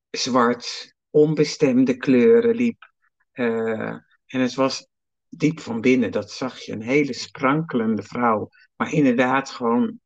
zwart, 0.10 0.94
onbestemde 1.10 1.98
kleuren 1.98 2.56
liep. 2.56 2.92
en 3.32 4.04
het 4.26 4.54
was 4.54 4.88
diep 5.30 5.60
van 5.60 5.82
binnen, 5.82 6.12
dat 6.12 6.32
zag 6.32 6.60
je, 6.60 6.72
een 6.72 6.82
hele 6.82 7.14
sprankelende 7.14 8.04
vrouw, 8.04 8.50
maar 8.76 8.94
inderdaad 8.94 9.50
gewoon 9.50 10.00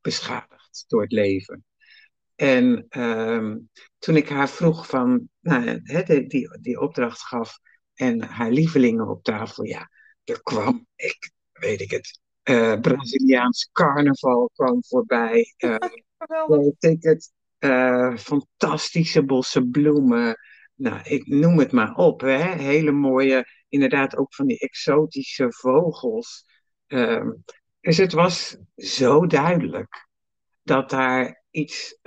beschadigd 0.00 0.84
door 0.86 1.02
het 1.02 1.12
leven. 1.12 1.64
En 2.34 2.86
ehm, 2.88 3.58
toen 3.98 4.16
ik 4.16 4.28
haar 4.28 4.48
vroeg 4.48 4.86
van, 4.86 5.28
nou, 5.40 5.80
he, 5.82 6.26
die, 6.26 6.58
die 6.60 6.80
opdracht 6.80 7.20
gaf 7.20 7.58
en 7.94 8.22
haar 8.22 8.50
lievelingen 8.50 9.08
op 9.08 9.22
tafel, 9.22 9.64
ja, 9.64 9.90
er 10.24 10.42
kwam, 10.42 10.86
ik 10.96 11.30
weet 11.52 11.80
ik 11.80 11.90
het, 11.90 12.20
uh, 12.44 12.80
Braziliaans 12.80 13.68
carnaval 13.72 14.50
kwam 14.54 14.84
voorbij. 14.84 15.54
Uh, 15.58 15.76
ticket, 16.78 17.32
uh, 17.58 18.16
fantastische 18.16 19.24
bossen 19.24 19.70
bloemen. 19.70 20.36
Nou, 20.74 21.00
ik 21.02 21.26
noem 21.26 21.58
het 21.58 21.72
maar 21.72 21.94
op. 21.94 22.20
Hè? 22.20 22.54
Hele 22.54 22.92
mooie, 22.92 23.46
inderdaad 23.68 24.16
ook 24.16 24.34
van 24.34 24.46
die 24.46 24.58
exotische 24.58 25.52
vogels. 25.52 26.44
Uh, 26.88 27.30
dus 27.80 27.96
het 27.96 28.12
was 28.12 28.56
zo 28.76 29.26
duidelijk 29.26 30.08
dat 30.62 30.90
daar 30.90 31.42
iets, 31.50 31.98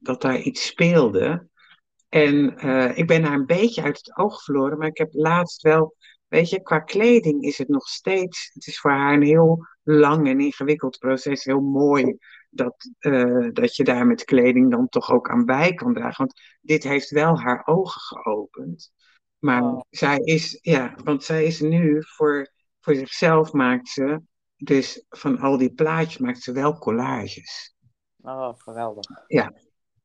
dat 0.00 0.20
daar 0.22 0.38
iets 0.38 0.66
speelde. 0.66 1.48
En 2.08 2.56
ik 2.96 3.06
ben 3.06 3.24
haar 3.24 3.34
een 3.34 3.46
beetje 3.46 3.82
uit 3.82 3.96
het 3.96 4.16
oog 4.16 4.42
verloren, 4.42 4.78
maar 4.78 4.88
ik 4.88 4.98
heb 4.98 5.12
laatst 5.12 5.62
wel 5.62 5.96
Weet 6.30 6.50
je, 6.50 6.62
qua 6.62 6.78
kleding 6.80 7.42
is 7.42 7.58
het 7.58 7.68
nog 7.68 7.88
steeds, 7.88 8.50
het 8.54 8.66
is 8.66 8.80
voor 8.80 8.90
haar 8.90 9.14
een 9.14 9.22
heel 9.22 9.66
lang 9.82 10.28
en 10.28 10.40
ingewikkeld 10.40 10.98
proces, 10.98 11.44
heel 11.44 11.60
mooi 11.60 12.18
dat, 12.50 12.90
dat 13.52 13.76
je 13.76 13.84
daar 13.84 14.06
met 14.06 14.24
kleding 14.24 14.70
dan 14.70 14.88
toch 14.88 15.10
ook 15.10 15.30
aan 15.30 15.44
bij 15.44 15.74
kan 15.74 15.94
dragen. 15.94 16.16
Want 16.16 16.40
dit 16.60 16.82
heeft 16.82 17.10
wel 17.10 17.40
haar 17.40 17.66
ogen 17.66 18.00
geopend. 18.00 18.92
Maar 19.38 19.62
oh. 19.62 19.80
zij 19.90 20.18
is, 20.18 20.58
ja, 20.60 20.94
want 21.04 21.24
zij 21.24 21.44
is 21.44 21.60
nu 21.60 22.02
voor, 22.06 22.52
voor 22.80 22.94
zichzelf 22.94 23.52
maakt 23.52 23.88
ze, 23.88 24.20
dus 24.64 25.04
van 25.08 25.38
al 25.38 25.58
die 25.58 25.72
plaatjes 25.72 26.18
maakt 26.18 26.42
ze 26.42 26.52
wel 26.52 26.78
collages. 26.78 27.74
Oh, 28.22 28.52
geweldig. 28.56 29.06
Ja, 29.26 29.52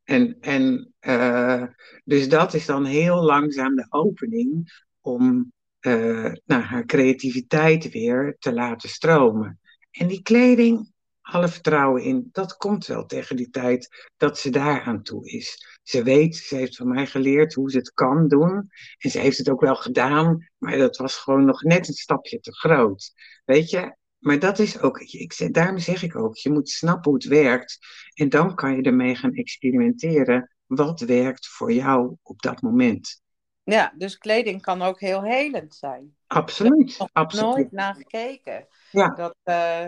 en, 0.03 0.37
en 0.39 0.93
uh, 1.01 1.63
dus 2.03 2.29
dat 2.29 2.53
is 2.53 2.65
dan 2.65 2.85
heel 2.85 3.23
langzaam 3.23 3.75
de 3.75 3.85
opening 3.89 4.71
om 5.01 5.53
uh, 5.81 6.31
nou, 6.45 6.61
haar 6.61 6.85
creativiteit 6.85 7.91
weer 7.91 8.35
te 8.39 8.53
laten 8.53 8.89
stromen. 8.89 9.59
En 9.91 10.07
die 10.07 10.21
kleding, 10.21 10.93
alle 11.21 11.47
vertrouwen 11.47 12.03
in, 12.03 12.29
dat 12.31 12.57
komt 12.57 12.85
wel 12.85 13.05
tegen 13.05 13.35
die 13.35 13.49
tijd 13.49 14.09
dat 14.17 14.37
ze 14.37 14.49
daar 14.49 14.81
aan 14.81 15.03
toe 15.03 15.29
is. 15.29 15.79
Ze 15.83 16.03
weet, 16.03 16.35
ze 16.35 16.55
heeft 16.55 16.75
van 16.75 16.87
mij 16.87 17.05
geleerd 17.05 17.53
hoe 17.53 17.71
ze 17.71 17.77
het 17.77 17.93
kan 17.93 18.27
doen. 18.27 18.69
En 18.97 19.09
ze 19.09 19.19
heeft 19.19 19.37
het 19.37 19.49
ook 19.49 19.61
wel 19.61 19.75
gedaan, 19.75 20.49
maar 20.57 20.77
dat 20.77 20.97
was 20.97 21.15
gewoon 21.17 21.45
nog 21.45 21.63
net 21.63 21.87
een 21.87 21.93
stapje 21.93 22.39
te 22.39 22.55
groot. 22.55 23.13
Weet 23.45 23.69
je, 23.69 23.95
maar 24.25 24.39
dat 24.39 24.59
is 24.59 24.79
ook, 24.79 24.99
ik, 24.99 25.53
daarom 25.53 25.77
zeg 25.77 26.03
ik 26.03 26.15
ook, 26.15 26.35
je 26.35 26.51
moet 26.51 26.69
snappen 26.69 27.11
hoe 27.11 27.19
het 27.19 27.29
werkt. 27.29 27.77
En 28.13 28.29
dan 28.29 28.55
kan 28.55 28.75
je 28.75 28.81
ermee 28.81 29.15
gaan 29.15 29.33
experimenteren. 29.33 30.55
Wat 30.65 30.99
werkt 30.99 31.47
voor 31.47 31.71
jou 31.71 32.15
op 32.23 32.41
dat 32.41 32.61
moment? 32.61 33.21
Ja, 33.63 33.93
dus 33.97 34.17
kleding 34.17 34.61
kan 34.61 34.81
ook 34.81 34.99
heel 34.99 35.23
helend 35.23 35.75
zijn. 35.75 36.15
Absoluut. 36.27 36.89
Ik 36.91 36.97
heb 36.97 37.09
absoluut. 37.13 37.55
nooit 37.55 37.71
naar 37.71 37.95
gekeken. 37.95 38.67
Ja. 38.91 39.09
Dat, 39.09 39.35
uh, 39.43 39.85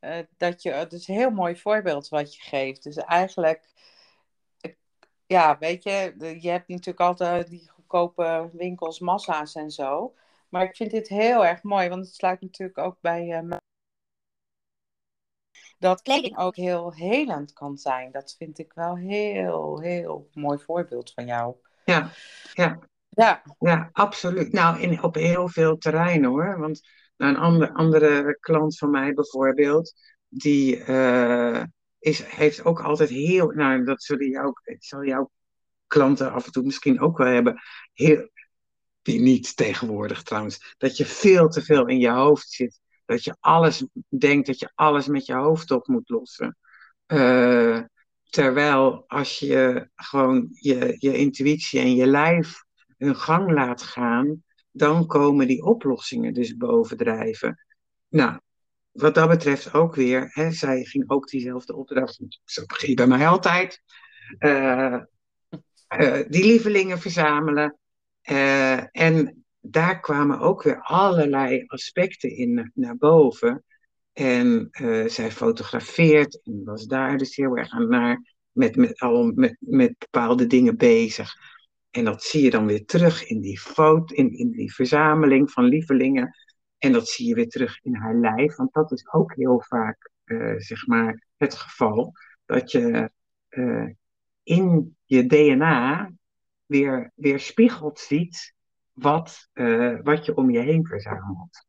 uh, 0.00 0.24
dat 0.36 0.62
je, 0.62 0.70
het 0.70 0.92
is 0.92 1.08
een 1.08 1.14
heel 1.14 1.30
mooi 1.30 1.56
voorbeeld 1.56 2.08
wat 2.08 2.34
je 2.34 2.42
geeft. 2.42 2.82
Dus 2.82 2.96
eigenlijk, 2.96 3.68
ja, 5.26 5.58
weet 5.58 5.82
je, 5.82 6.14
je 6.40 6.50
hebt 6.50 6.68
natuurlijk 6.68 7.00
altijd 7.00 7.48
die 7.48 7.68
goedkope 7.68 8.50
winkels, 8.52 8.98
massa's 8.98 9.54
en 9.54 9.70
zo. 9.70 10.14
Maar 10.48 10.64
ik 10.64 10.76
vind 10.76 10.90
dit 10.90 11.08
heel 11.08 11.46
erg 11.46 11.62
mooi, 11.62 11.88
want 11.88 12.06
het 12.06 12.14
sluit 12.14 12.40
natuurlijk 12.40 12.78
ook 12.78 12.96
bij 13.00 13.42
uh, 13.42 13.56
dat 15.78 16.02
kleding 16.02 16.38
ook 16.38 16.56
heel 16.56 16.92
helend 16.92 17.52
kan 17.52 17.76
zijn. 17.76 18.12
Dat 18.12 18.34
vind 18.38 18.58
ik 18.58 18.72
wel 18.72 18.96
heel, 18.96 19.80
heel 19.80 20.28
mooi 20.32 20.58
voorbeeld 20.58 21.12
van 21.12 21.26
jou. 21.26 21.54
Ja, 21.84 22.10
ja. 22.52 22.78
Ja. 23.08 23.42
ja, 23.58 23.88
absoluut. 23.92 24.52
Nou, 24.52 24.80
in, 24.80 25.02
op 25.02 25.14
heel 25.14 25.48
veel 25.48 25.78
terreinen 25.78 26.30
hoor. 26.30 26.58
Want 26.58 26.80
nou, 27.16 27.34
een 27.34 27.40
andere, 27.40 27.72
andere 27.72 28.38
klant 28.40 28.78
van 28.78 28.90
mij 28.90 29.14
bijvoorbeeld, 29.14 29.92
die 30.28 30.84
uh, 30.86 31.62
is, 31.98 32.24
heeft 32.24 32.64
ook 32.64 32.80
altijd 32.80 33.08
heel, 33.08 33.50
nou 33.50 33.84
dat 33.84 34.02
zullen 34.02 34.28
jou, 34.28 34.52
zal 34.78 35.04
jouw 35.04 35.30
klanten 35.86 36.32
af 36.32 36.46
en 36.46 36.52
toe 36.52 36.64
misschien 36.64 37.00
ook 37.00 37.18
wel 37.18 37.26
hebben, 37.26 37.60
heel, 37.92 38.28
die 39.08 39.20
niet 39.20 39.56
tegenwoordig 39.56 40.22
trouwens, 40.22 40.74
dat 40.78 40.96
je 40.96 41.04
veel 41.06 41.48
te 41.48 41.62
veel 41.62 41.86
in 41.86 41.98
je 41.98 42.10
hoofd 42.10 42.50
zit. 42.50 42.80
Dat 43.04 43.24
je 43.24 43.36
alles 43.40 43.86
denkt, 44.08 44.46
dat 44.46 44.58
je 44.58 44.72
alles 44.74 45.06
met 45.06 45.26
je 45.26 45.34
hoofd 45.34 45.70
op 45.70 45.86
moet 45.86 46.08
lossen. 46.08 46.56
Uh, 47.06 47.80
terwijl 48.30 49.04
als 49.06 49.38
je 49.38 49.88
gewoon 49.94 50.48
je, 50.50 50.96
je 50.98 51.16
intuïtie 51.16 51.80
en 51.80 51.94
je 51.94 52.06
lijf 52.06 52.64
hun 52.96 53.16
gang 53.16 53.52
laat 53.52 53.82
gaan, 53.82 54.42
dan 54.70 55.06
komen 55.06 55.46
die 55.46 55.62
oplossingen 55.62 56.34
dus 56.34 56.56
bovendrijven. 56.56 57.64
Nou, 58.08 58.38
wat 58.92 59.14
dat 59.14 59.28
betreft 59.28 59.74
ook 59.74 59.94
weer, 59.94 60.30
hè, 60.32 60.50
zij 60.50 60.84
ging 60.84 61.10
ook 61.10 61.28
diezelfde 61.28 61.74
opdracht, 61.74 62.20
zo 62.44 62.64
begint 62.66 62.94
bij 62.94 63.06
mij 63.06 63.28
altijd, 63.28 63.82
uh, 64.38 65.00
die 66.28 66.44
lievelingen 66.44 66.98
verzamelen. 66.98 67.77
En 68.92 69.44
daar 69.60 70.00
kwamen 70.00 70.38
ook 70.38 70.62
weer 70.62 70.80
allerlei 70.80 71.64
aspecten 71.66 72.36
in 72.36 72.70
naar 72.74 72.96
boven. 72.96 73.64
En 74.12 74.68
zij 75.06 75.30
fotografeert 75.30 76.40
en 76.42 76.64
was 76.64 76.86
daar 76.86 77.18
dus 77.18 77.36
heel 77.36 77.56
erg 77.56 77.70
aan 77.70 77.88
naar, 77.88 78.34
met, 78.52 78.76
met, 78.76 79.00
al 79.00 79.32
met, 79.34 79.56
met 79.60 79.94
bepaalde 79.98 80.46
dingen 80.46 80.76
bezig. 80.76 81.34
En 81.90 82.04
dat 82.04 82.22
zie 82.22 82.42
je 82.42 82.50
dan 82.50 82.66
weer 82.66 82.84
terug 82.84 83.26
in 83.26 83.40
die 83.40 83.58
foto, 83.58 84.14
in, 84.14 84.38
in 84.38 84.50
die 84.50 84.74
verzameling 84.74 85.50
van 85.50 85.64
lievelingen. 85.64 86.36
En 86.78 86.92
dat 86.92 87.08
zie 87.08 87.28
je 87.28 87.34
weer 87.34 87.48
terug 87.48 87.78
in 87.82 87.94
haar 87.94 88.14
lijf, 88.14 88.56
want 88.56 88.72
dat 88.72 88.92
is 88.92 89.12
ook 89.12 89.34
heel 89.34 89.62
vaak, 89.68 90.10
uh, 90.24 90.54
zeg 90.56 90.86
maar, 90.86 91.26
het 91.36 91.54
geval. 91.54 92.12
Dat 92.46 92.70
je 92.70 93.10
in 94.42 94.96
je 95.04 95.26
DNA 95.26 96.10
weer, 96.68 97.12
weer 97.14 97.40
spiegeld 97.40 97.98
ziet 97.98 98.54
wat, 98.92 99.48
uh, 99.54 99.98
wat 100.02 100.24
je 100.24 100.34
om 100.34 100.50
je 100.50 100.58
heen 100.58 100.86
verzamelt. 100.86 101.66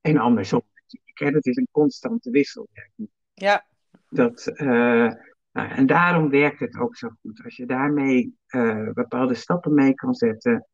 en 0.00 0.16
andersom 0.16 0.62
natuurlijk. 0.74 1.34
Dat 1.34 1.46
is 1.46 1.56
een 1.56 1.68
constante 1.70 2.30
wisselwerking. 2.30 3.08
Ja. 3.34 3.66
Dat, 4.08 4.52
nou, 5.52 5.68
en 5.70 5.86
daarom 5.86 6.30
werkt 6.30 6.60
het 6.60 6.78
ook 6.78 6.96
zo 6.96 7.08
goed. 7.20 7.44
Als 7.44 7.56
je 7.56 7.66
daarmee 7.66 8.34
bepaalde 8.92 9.34
stappen 9.34 9.74
mee 9.74 9.94
kan 9.94 10.14
zetten, 10.14 10.66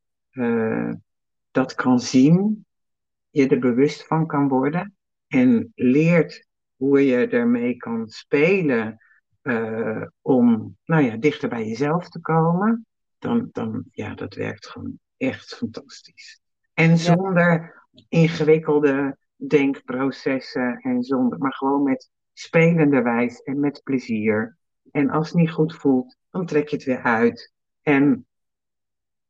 dat 1.51 1.75
kan 1.75 2.01
zien, 2.01 2.67
je 3.31 3.49
er 3.49 3.59
bewust 3.59 4.07
van 4.07 4.27
kan 4.27 4.49
worden 4.49 4.97
en 5.27 5.73
leert 5.75 6.47
hoe 6.77 7.07
je 7.07 7.29
ermee 7.29 7.77
kan 7.77 8.09
spelen 8.09 8.99
uh, 9.45 10.07
om 10.21 10.77
nou 10.85 11.03
ja, 11.03 11.17
dichter 11.17 11.49
bij 11.49 11.67
jezelf 11.67 12.09
te 12.09 12.21
komen, 12.21 12.87
dan, 13.19 13.49
dan 13.53 13.85
ja, 13.91 14.15
dat 14.15 14.35
werkt 14.35 14.67
gewoon 14.67 14.99
echt 15.17 15.55
fantastisch. 15.55 16.41
En 16.75 16.99
zonder 16.99 17.83
ingewikkelde 18.09 19.17
denkprocessen 19.37 20.79
en 20.81 21.03
zonder, 21.03 21.39
maar 21.39 21.55
gewoon 21.55 21.83
met 21.83 22.11
spelende 22.33 23.03
wijs 23.03 23.43
en 23.43 23.61
met 23.61 23.81
plezier. 23.85 24.57
En 24.91 25.11
als 25.11 25.29
het 25.29 25.37
niet 25.37 25.51
goed 25.51 25.75
voelt, 25.75 26.17
dan 26.31 26.47
trek 26.47 26.69
je 26.69 26.77
het 26.77 26.85
weer 26.85 27.03
uit. 27.03 27.53
En 27.83 28.27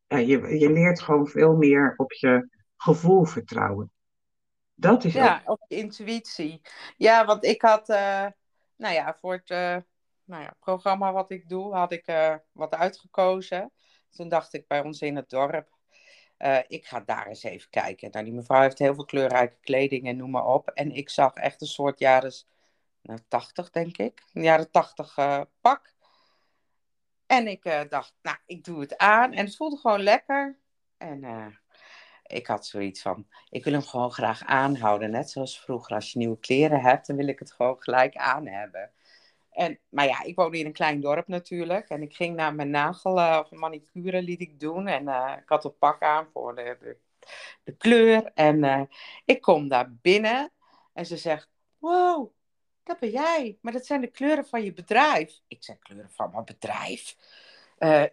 ja, 0.07 0.17
je, 0.17 0.59
je 0.59 0.73
leert 0.73 1.01
gewoon 1.01 1.27
veel 1.27 1.57
meer 1.57 1.95
op 1.97 2.13
je 2.13 2.49
gevoel 2.77 3.25
vertrouwen. 3.25 3.93
Dat 4.75 5.05
is 5.05 5.13
ja, 5.13 5.43
op 5.45 5.65
je 5.69 5.77
intuïtie. 5.77 6.61
Ja, 6.97 7.25
want 7.25 7.45
ik 7.45 7.63
had, 7.63 7.89
uh, 7.89 8.27
nou 8.77 8.95
ja, 8.95 9.17
voor 9.21 9.33
het 9.33 9.51
uh, 9.51 9.77
nou 10.25 10.43
ja, 10.43 10.57
programma 10.61 11.13
wat 11.13 11.31
ik 11.31 11.49
doe, 11.49 11.75
had 11.75 11.93
ik 11.93 12.09
uh, 12.09 12.35
wat 12.53 12.75
uitgekozen. 12.75 13.73
Toen 14.11 14.29
dacht 14.29 14.55
ik 14.55 14.67
bij 14.67 14.81
ons 14.81 15.01
in 15.01 15.17
het 15.17 15.31
dorp, 15.31 15.69
ik 16.67 16.87
ga 16.87 17.01
daar 17.01 17.27
eens 17.27 17.43
even 17.43 17.71
kijken. 17.71 18.11
Nou, 18.11 18.25
die 18.25 18.35
mevrouw 18.35 18.61
heeft 18.61 18.79
heel 18.79 18.95
veel 18.95 19.05
kleurrijke 19.05 19.57
kleding 19.61 20.07
en 20.07 20.17
noem 20.17 20.31
maar 20.31 20.47
op. 20.47 20.69
En 20.69 20.93
ik 20.93 21.11
zag 21.11 21.35
echt 21.35 21.61
een 21.61 21.67
soort 21.67 21.99
jaren 21.99 22.33
nou, 23.03 23.19
80, 23.29 23.71
denk 23.71 23.97
ik. 23.97 24.23
Een 24.33 24.43
jaren 24.43 24.71
80 24.71 25.15
pak. 25.61 25.95
En 27.27 27.49
ik 27.49 27.87
dacht, 27.89 28.15
nou, 28.23 28.37
ik 28.47 28.65
doe 28.65 28.81
het 28.81 28.97
aan. 28.97 29.33
En 29.33 29.45
het 29.45 29.57
voelde 29.57 29.77
gewoon 29.77 30.03
lekker. 30.03 30.59
En 30.97 31.25
ik 32.27 32.47
had 32.47 32.67
zoiets 32.67 33.03
van, 33.03 33.27
ik 33.49 33.65
wil 33.65 33.73
hem 33.73 33.83
gewoon 33.83 34.13
graag 34.13 34.45
aanhouden. 34.45 35.11
Net 35.11 35.31
zoals 35.31 35.61
vroeger, 35.61 35.95
als 35.95 36.13
je 36.13 36.19
nieuwe 36.19 36.39
kleren 36.39 36.81
hebt, 36.81 37.07
dan 37.07 37.17
wil 37.17 37.29
ik 37.29 37.39
het 37.39 37.53
gewoon 37.53 37.83
gelijk 37.83 38.17
aan 38.17 38.47
hebben. 38.47 38.91
En, 39.55 39.79
maar 39.89 40.07
ja, 40.07 40.23
ik 40.23 40.37
woonde 40.37 40.59
in 40.59 40.67
een 40.67 40.73
klein 40.73 41.01
dorp 41.01 41.29
natuurlijk. 41.29 41.89
En 41.89 42.03
ik 42.03 42.15
ging 42.15 42.37
naar 42.37 42.55
mijn 42.55 42.71
nagel 42.71 43.19
uh, 43.19 43.41
of 43.43 43.51
manicure 43.51 44.23
liet 44.23 44.41
ik 44.41 44.61
doen. 44.61 44.87
En 44.87 45.03
uh, 45.03 45.33
ik 45.43 45.49
had 45.49 45.65
een 45.65 45.79
pak 45.79 46.03
aan 46.03 46.29
voor 46.33 46.55
de, 46.55 46.97
de, 47.65 47.77
kleur. 47.77 48.31
En 48.35 48.65
uh, 48.65 48.81
ik 49.25 49.41
kom 49.41 49.69
daar 49.69 49.93
binnen 49.93 50.53
en 50.93 51.07
ze 51.07 51.17
zegt, 51.17 51.49
wow, 51.79 52.31
dat 52.83 52.99
ben 52.99 53.11
jij. 53.11 53.59
Maar 53.61 53.73
dat 53.73 53.87
zijn 53.87 54.01
de 54.01 54.11
kleuren 54.11 54.47
van 54.47 54.63
je 54.63 54.73
bedrijf. 54.73 55.41
Ik 55.49 55.63
zeg, 55.65 55.79
kleuren 55.79 56.11
van 56.11 56.31
mijn 56.31 56.45
bedrijf? 56.45 57.17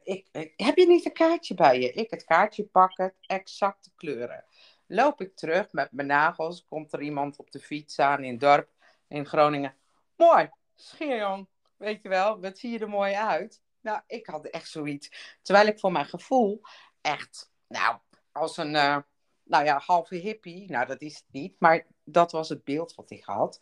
Ik, 0.04 0.27
heb 0.56 0.77
je 0.77 0.88
niet 0.88 1.06
een 1.06 1.13
kaartje 1.13 1.54
bij 1.54 1.80
je? 1.80 1.91
Ik 1.91 2.10
het 2.10 2.23
kaartje 2.23 2.63
pakken, 2.63 3.13
exacte 3.21 3.89
kleuren. 3.95 4.43
Loop 4.88 5.21
ik 5.21 5.36
terug 5.36 5.71
met 5.71 5.91
mijn 5.91 6.08
nagels, 6.08 6.65
komt 6.65 6.93
er 6.93 7.01
iemand 7.01 7.38
op 7.38 7.51
de 7.51 7.60
fiets 7.60 7.99
aan 7.99 8.23
in 8.23 8.32
het 8.32 8.39
dorp 8.39 8.69
in 9.08 9.25
Groningen. 9.25 9.75
Mooi, 10.15 10.49
scheerjong, 10.82 11.48
weet 11.78 12.02
je 12.02 12.10
wel, 12.10 12.39
wat 12.39 12.58
zie 12.58 12.72
je 12.72 12.80
er 12.80 12.89
mooi 12.89 13.13
uit? 13.13 13.62
Nou, 13.82 14.02
ik 14.08 14.26
had 14.26 14.46
echt 14.46 14.70
zoiets. 14.70 15.38
Terwijl 15.41 15.67
ik 15.67 15.80
voor 15.80 15.91
mijn 15.91 16.06
gevoel 16.06 16.62
echt, 17.02 17.52
nou, 17.67 17.98
als 18.32 18.58
een, 18.58 18.74
uh, 18.74 18.98
nou 19.44 19.65
ja, 19.65 19.82
halve 19.86 20.15
hippie, 20.15 20.72
nou 20.72 20.86
dat 20.86 21.02
is 21.02 21.15
het 21.15 21.26
niet, 21.32 21.56
maar 21.60 21.88
dat 22.04 22.32
was 22.32 22.50
het 22.50 22.63
beeld 22.63 22.96
wat 22.96 23.12
ik 23.12 23.24
had 23.24 23.60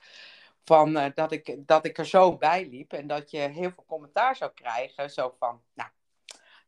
van 0.69 0.97
uh, 0.97 1.05
dat, 1.13 1.31
ik, 1.31 1.67
dat 1.67 1.85
ik 1.85 1.97
er 1.97 2.05
zo 2.05 2.37
bij 2.37 2.67
liep 2.69 2.93
en 2.93 3.07
dat 3.07 3.31
je 3.31 3.37
heel 3.37 3.71
veel 3.71 3.85
commentaar 3.87 4.35
zou 4.35 4.51
krijgen. 4.53 5.09
Zo 5.09 5.35
van, 5.39 5.61
nou, 5.73 5.89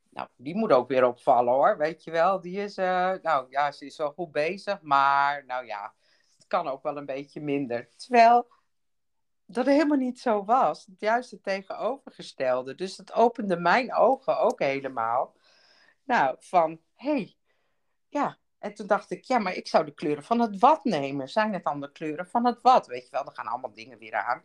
nou 0.10 0.28
die 0.36 0.56
moet 0.56 0.72
ook 0.72 0.88
weer 0.88 1.06
opvallen 1.06 1.54
hoor, 1.54 1.78
weet 1.78 2.04
je 2.04 2.12
wel. 2.12 2.42
Die 2.42 2.58
is, 2.58 2.78
uh, 2.78 3.14
nou 3.22 3.46
ja, 3.50 3.72
ze 3.72 3.86
is 3.86 3.98
wel 3.98 4.12
goed 4.12 4.32
bezig, 4.32 4.82
maar 4.82 5.46
nou 5.46 5.66
ja, 5.66 5.94
het 6.36 6.48
kan 6.48 6.68
ook 6.68 6.84
wel 6.84 6.98
een 6.98 7.06
beetje 7.06 7.42
minder. 7.42 7.90
Terwijl 7.96 8.48
dat 9.54 9.66
helemaal 9.66 9.98
niet 9.98 10.20
zo 10.20 10.46
was. 10.46 10.86
Het 10.86 11.00
juist 11.00 11.32
het 11.32 11.44
tegenovergestelde. 11.44 12.76
Dus 12.76 12.96
dat 12.96 13.14
opende 13.14 13.58
mijn 13.58 13.94
ogen 13.94 14.40
ook 14.40 14.60
helemaal. 14.60 15.36
Nou, 16.04 16.36
van, 16.40 16.80
hé, 16.96 17.12
hey, 17.12 17.36
ja, 18.10 18.38
en 18.60 18.74
toen 18.74 18.88
dacht 18.88 19.12
ik, 19.12 19.24
ja, 19.24 19.40
maar 19.40 19.56
ik 19.56 19.68
zou 19.68 19.86
de 19.86 19.94
kleuren 19.94 20.24
van 20.24 20.40
het 20.40 20.60
wat 20.60 20.84
nemen. 20.84 21.30
Zijn 21.30 21.54
het 21.54 21.64
dan 21.64 21.82
de 21.82 21.92
kleuren 21.92 22.28
van 22.28 22.46
het 22.46 22.62
wat? 22.62 22.88
Weet 22.88 23.04
je 23.04 23.12
wel, 23.12 23.26
er 23.26 23.32
gaan 23.32 23.48
allemaal 23.48 23.74
dingen 23.74 23.98
weer 23.98 24.14
aan. 24.14 24.44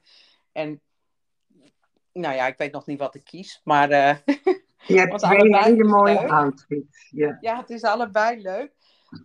En 0.53 0.81
nou 2.13 2.35
ja, 2.35 2.47
ik 2.47 2.59
weet 2.59 2.73
nog 2.73 2.87
niet 2.87 2.99
wat 2.99 3.15
ik 3.15 3.25
kies, 3.25 3.61
maar... 3.65 3.91
Uh, 3.91 4.17
je 4.87 4.99
hebt 4.99 5.19
twee 5.23 5.57
hele 5.57 5.85
mooie 5.85 6.29
outfits. 6.29 7.09
Ja. 7.11 7.39
ja, 7.41 7.57
het 7.57 7.71
is 7.71 7.83
allebei 7.83 8.41
leuk. 8.41 8.73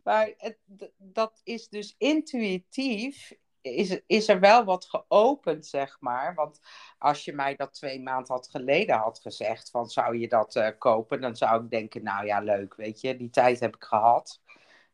Maar 0.03 0.33
het, 0.37 0.57
dat 0.97 1.41
is 1.43 1.69
dus 1.69 1.95
intuïtief, 1.97 3.33
is, 3.61 4.01
is 4.07 4.27
er 4.27 4.39
wel 4.39 4.63
wat 4.63 4.85
geopend, 4.85 5.65
zeg 5.65 5.97
maar. 5.99 6.35
Want 6.35 6.59
als 6.97 7.25
je 7.25 7.33
mij 7.33 7.55
dat 7.55 7.73
twee 7.73 8.01
maanden 8.01 8.33
had 8.33 8.47
geleden 8.47 8.95
had 8.95 9.19
gezegd, 9.19 9.69
van 9.69 9.89
zou 9.89 10.17
je 10.17 10.27
dat 10.27 10.55
uh, 10.55 10.67
kopen, 10.77 11.21
dan 11.21 11.35
zou 11.35 11.63
ik 11.63 11.69
denken, 11.69 12.03
nou 12.03 12.25
ja, 12.25 12.39
leuk, 12.39 12.75
weet 12.75 13.01
je, 13.01 13.17
die 13.17 13.29
tijd 13.29 13.59
heb 13.59 13.75
ik 13.75 13.83
gehad. 13.83 14.41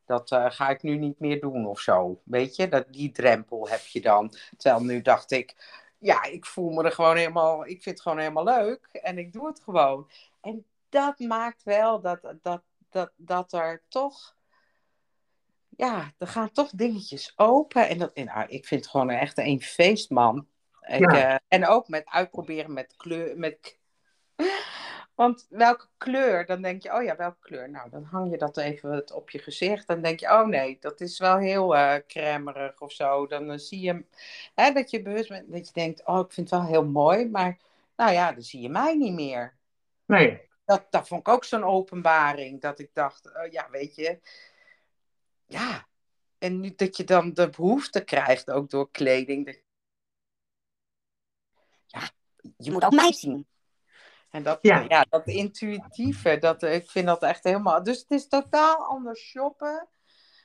Dat 0.04 0.30
uh, 0.30 0.46
ga 0.48 0.68
ik 0.68 0.82
nu 0.82 0.96
niet 0.96 1.20
meer 1.20 1.40
doen 1.40 1.66
of 1.66 1.80
zo. 1.80 2.20
Weet 2.24 2.56
je, 2.56 2.68
dat, 2.68 2.92
die 2.92 3.10
drempel 3.10 3.68
heb 3.68 3.80
je 3.80 4.00
dan. 4.00 4.32
Terwijl 4.56 4.84
nu 4.84 5.02
dacht 5.02 5.30
ik, 5.30 5.56
ja, 5.98 6.24
ik 6.24 6.46
voel 6.46 6.70
me 6.70 6.84
er 6.84 6.92
gewoon 6.92 7.16
helemaal, 7.16 7.66
ik 7.66 7.82
vind 7.82 7.84
het 7.84 8.00
gewoon 8.00 8.18
helemaal 8.18 8.44
leuk 8.44 8.88
en 8.92 9.18
ik 9.18 9.32
doe 9.32 9.46
het 9.46 9.60
gewoon. 9.60 10.10
En 10.40 10.64
dat 10.88 11.18
maakt 11.18 11.62
wel 11.62 12.00
dat, 12.00 12.34
dat, 12.42 12.62
dat, 12.90 13.12
dat 13.16 13.52
er 13.52 13.82
toch, 13.88 14.36
ja, 15.78 16.12
er 16.18 16.26
gaan 16.26 16.52
toch 16.52 16.70
dingetjes 16.70 17.32
open. 17.36 17.88
En, 17.88 17.98
dat, 17.98 18.16
nou, 18.16 18.48
ik 18.48 18.66
vind 18.66 18.80
het 18.80 18.90
gewoon 18.90 19.10
echt 19.10 19.38
een 19.38 19.62
feestman. 19.62 20.46
Ik, 20.80 21.12
ja. 21.12 21.32
uh, 21.32 21.38
en 21.48 21.66
ook 21.66 21.88
met 21.88 22.06
uitproberen 22.06 22.72
met 22.72 22.94
kleur, 22.96 23.38
met 23.38 23.78
want 25.14 25.46
welke 25.50 25.86
kleur? 25.96 26.46
Dan 26.46 26.62
denk 26.62 26.82
je, 26.82 26.94
oh 26.94 27.02
ja, 27.02 27.16
welke 27.16 27.36
kleur? 27.40 27.70
Nou, 27.70 27.90
dan 27.90 28.04
hang 28.04 28.30
je 28.30 28.38
dat 28.38 28.56
even 28.56 29.14
op 29.14 29.30
je 29.30 29.38
gezicht. 29.38 29.86
Dan 29.86 30.02
denk 30.02 30.20
je, 30.20 30.26
oh 30.26 30.46
nee, 30.46 30.76
dat 30.80 31.00
is 31.00 31.18
wel 31.18 31.36
heel 31.36 31.76
uh, 31.76 32.68
of 32.78 32.92
zo. 32.92 33.26
Dan 33.26 33.50
uh, 33.50 33.58
zie 33.58 33.80
je 33.80 34.04
hè, 34.54 34.72
dat 34.72 34.90
je 34.90 35.02
bewust 35.02 35.28
bent, 35.28 35.52
dat 35.52 35.66
je 35.66 35.72
denkt, 35.72 36.06
oh, 36.06 36.18
ik 36.18 36.32
vind 36.32 36.50
het 36.50 36.60
wel 36.60 36.68
heel 36.68 36.84
mooi. 36.84 37.28
Maar 37.28 37.58
nou 37.96 38.12
ja, 38.12 38.32
dan 38.32 38.42
zie 38.42 38.60
je 38.60 38.68
mij 38.68 38.94
niet 38.96 39.14
meer. 39.14 39.56
Nee. 40.06 40.40
Dat, 40.64 40.86
dat 40.90 41.08
vond 41.08 41.20
ik 41.20 41.28
ook 41.28 41.44
zo'n 41.44 41.64
openbaring. 41.64 42.60
Dat 42.60 42.78
ik 42.78 42.90
dacht, 42.92 43.26
uh, 43.26 43.52
ja, 43.52 43.68
weet 43.70 43.94
je. 43.94 44.20
Ja. 45.48 45.86
En 46.38 46.60
nu 46.60 46.74
dat 46.74 46.96
je 46.96 47.04
dan 47.04 47.32
de 47.32 47.48
behoefte 47.48 48.04
krijgt, 48.04 48.50
ook 48.50 48.70
door 48.70 48.90
kleding. 48.90 49.46
Dat... 49.46 49.60
Ja, 51.86 52.10
je 52.56 52.70
moet 52.70 52.84
ook 52.84 52.92
mij 52.92 53.12
zien. 53.12 53.46
En 54.30 54.42
dat, 54.42 54.58
ja. 54.62 54.84
ja. 54.88 55.06
dat 55.08 55.26
intuïtieve, 55.26 56.38
dat, 56.38 56.62
ik 56.62 56.90
vind 56.90 57.06
dat 57.06 57.22
echt 57.22 57.44
helemaal... 57.44 57.82
Dus 57.82 57.98
het 57.98 58.10
is 58.10 58.28
totaal 58.28 58.84
anders 58.84 59.20
shoppen. 59.20 59.88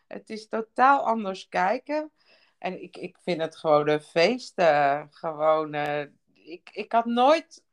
Het 0.07 0.29
is 0.29 0.47
totaal 0.47 1.05
anders 1.05 1.47
kijken. 1.47 2.11
En 2.57 2.81
ik, 2.81 2.97
ik 2.97 3.17
vind 3.23 3.41
het 3.41 3.57
gewoon 3.57 3.89
een 3.89 4.01
feest. 4.01 4.59
Uh, 4.59 5.03
gewoon, 5.09 5.75
uh, 5.75 6.01
ik, 6.33 6.69
ik 6.73 6.91
had 6.91 7.05
nooit, 7.05 7.63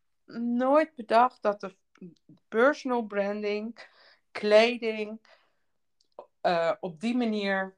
nooit 0.57 0.95
bedacht 0.95 1.43
dat 1.43 1.61
de 1.61 1.77
personal 2.49 3.03
branding, 3.03 3.89
kleding, 4.31 5.21
uh, 6.43 6.73
op 6.81 7.01
die 7.01 7.17
manier... 7.17 7.75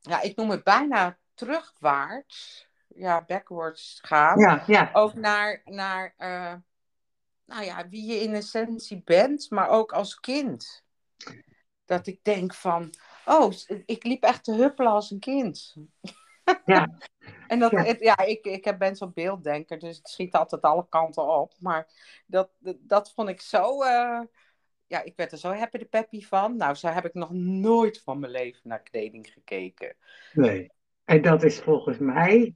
Ja, 0.00 0.20
ik 0.20 0.36
noem 0.36 0.50
het 0.50 0.64
bijna 0.64 1.18
terugwaarts, 1.34 2.68
ja, 2.86 3.24
backwards 3.24 3.98
gaan. 4.02 4.38
Ja, 4.38 4.62
ja. 4.66 4.90
Ook 4.92 5.14
naar, 5.14 5.62
naar 5.64 6.14
eh, 6.16 6.54
nou 7.44 7.64
ja, 7.64 7.88
wie 7.88 8.06
je 8.06 8.20
in 8.20 8.34
essentie 8.34 9.02
bent, 9.04 9.50
maar 9.50 9.68
ook 9.68 9.92
als 9.92 10.20
kind. 10.20 10.84
Dat 11.84 12.06
ik 12.06 12.24
denk 12.24 12.54
van, 12.54 12.90
oh, 13.24 13.52
ik 13.86 14.04
liep 14.04 14.22
echt 14.22 14.44
te 14.44 14.54
huppelen 14.54 14.92
als 14.92 15.10
een 15.10 15.18
kind. 15.18 15.76
Ja. 16.64 16.88
en 17.48 17.58
dat, 17.58 17.70
Ja. 17.70 17.82
het- 17.82 18.00
ja, 18.00 18.18
ik, 18.18 18.44
ik 18.44 18.78
ben 18.78 18.96
zo'n 18.96 19.12
beelddenker, 19.12 19.78
dus 19.78 19.98
ik 19.98 20.06
schiet 20.06 20.34
altijd 20.34 20.62
alle 20.62 20.86
kanten 20.88 21.28
op. 21.28 21.54
Maar 21.58 21.88
dat, 22.26 22.50
dat, 22.58 22.76
dat 22.80 23.12
vond 23.12 23.28
ik 23.28 23.40
zo, 23.40 23.82
eh, 23.82 24.20
ja, 24.92 25.02
ik 25.02 25.16
werd 25.16 25.32
er 25.32 25.38
zo 25.38 25.52
happy 25.52 25.78
de 25.78 25.84
peppy 25.84 26.20
van. 26.20 26.56
Nou, 26.56 26.74
zo 26.74 26.88
heb 26.88 27.04
ik 27.04 27.14
nog 27.14 27.30
nooit 27.32 28.02
van 28.02 28.18
mijn 28.18 28.32
leven 28.32 28.60
naar 28.64 28.82
kleding 28.82 29.26
gekeken. 29.26 29.96
Nee. 30.32 30.70
En 31.04 31.22
dat 31.22 31.42
is 31.42 31.60
volgens 31.60 31.98
mij, 31.98 32.54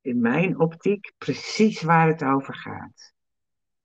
in 0.00 0.20
mijn 0.20 0.60
optiek, 0.60 1.12
precies 1.18 1.82
waar 1.82 2.08
het 2.08 2.24
over 2.24 2.54
gaat. 2.54 3.12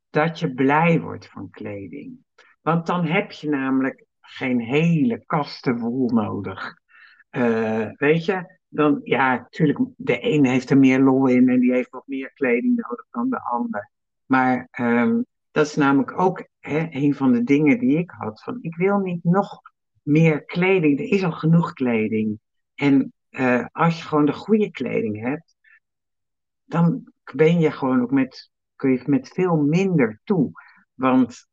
Dat 0.10 0.40
je 0.40 0.54
blij 0.54 1.00
wordt 1.00 1.30
van 1.30 1.50
kleding. 1.50 2.18
Want 2.62 2.86
dan 2.86 3.06
heb 3.06 3.32
je 3.32 3.50
namelijk 3.50 4.06
geen 4.22 4.60
hele 4.60 5.26
kasten 5.26 5.80
vol 5.80 6.10
nodig. 6.10 6.78
Eh, 7.30 7.90
weet 7.92 8.26
je, 8.26 8.60
dan, 8.68 9.00
ja, 9.04 9.36
natuurlijk, 9.36 9.80
de 9.96 10.26
een 10.26 10.46
heeft 10.46 10.70
er 10.70 10.78
meer 10.78 11.00
lol 11.00 11.28
in 11.28 11.50
en 11.50 11.60
die 11.60 11.74
heeft 11.74 11.90
wat 11.90 12.08
meer 12.08 12.32
kleding 12.34 12.76
nodig 12.76 13.06
dan 13.12 13.30
de 13.30 13.42
ander. 13.42 13.92
Maar 14.26 14.68
ehm, 14.72 15.22
dat 15.54 15.66
is 15.66 15.76
namelijk 15.76 16.20
ook 16.20 16.48
hè, 16.60 16.88
een 16.90 17.16
van 17.16 17.32
de 17.32 17.44
dingen 17.44 17.80
die 17.80 17.98
ik 17.98 18.12
had. 18.12 18.44
Van, 18.44 18.58
ik 18.62 18.76
wil 18.76 18.98
niet 18.98 19.24
nog 19.24 19.62
meer 20.02 20.46
kleding. 20.46 21.00
Er 21.00 21.06
is 21.06 21.24
al 21.24 21.32
genoeg 21.32 21.74
kleding. 21.74 22.40
En 22.76 23.14
eh, 23.30 23.66
als 23.72 23.98
je 23.98 24.08
gewoon 24.08 24.26
de 24.26 24.34
goede 24.34 24.72
kleding 24.72 25.22
hebt, 25.22 25.56
dan 26.64 27.14
ben 27.36 27.60
je 27.60 27.72
gewoon 27.72 28.02
ook 28.02 28.12
met, 28.12 28.52
kun 28.76 28.92
je 28.92 29.04
met 29.06 29.28
veel 29.28 29.56
minder 29.56 30.22
toe. 30.24 30.52
Want 30.94 31.48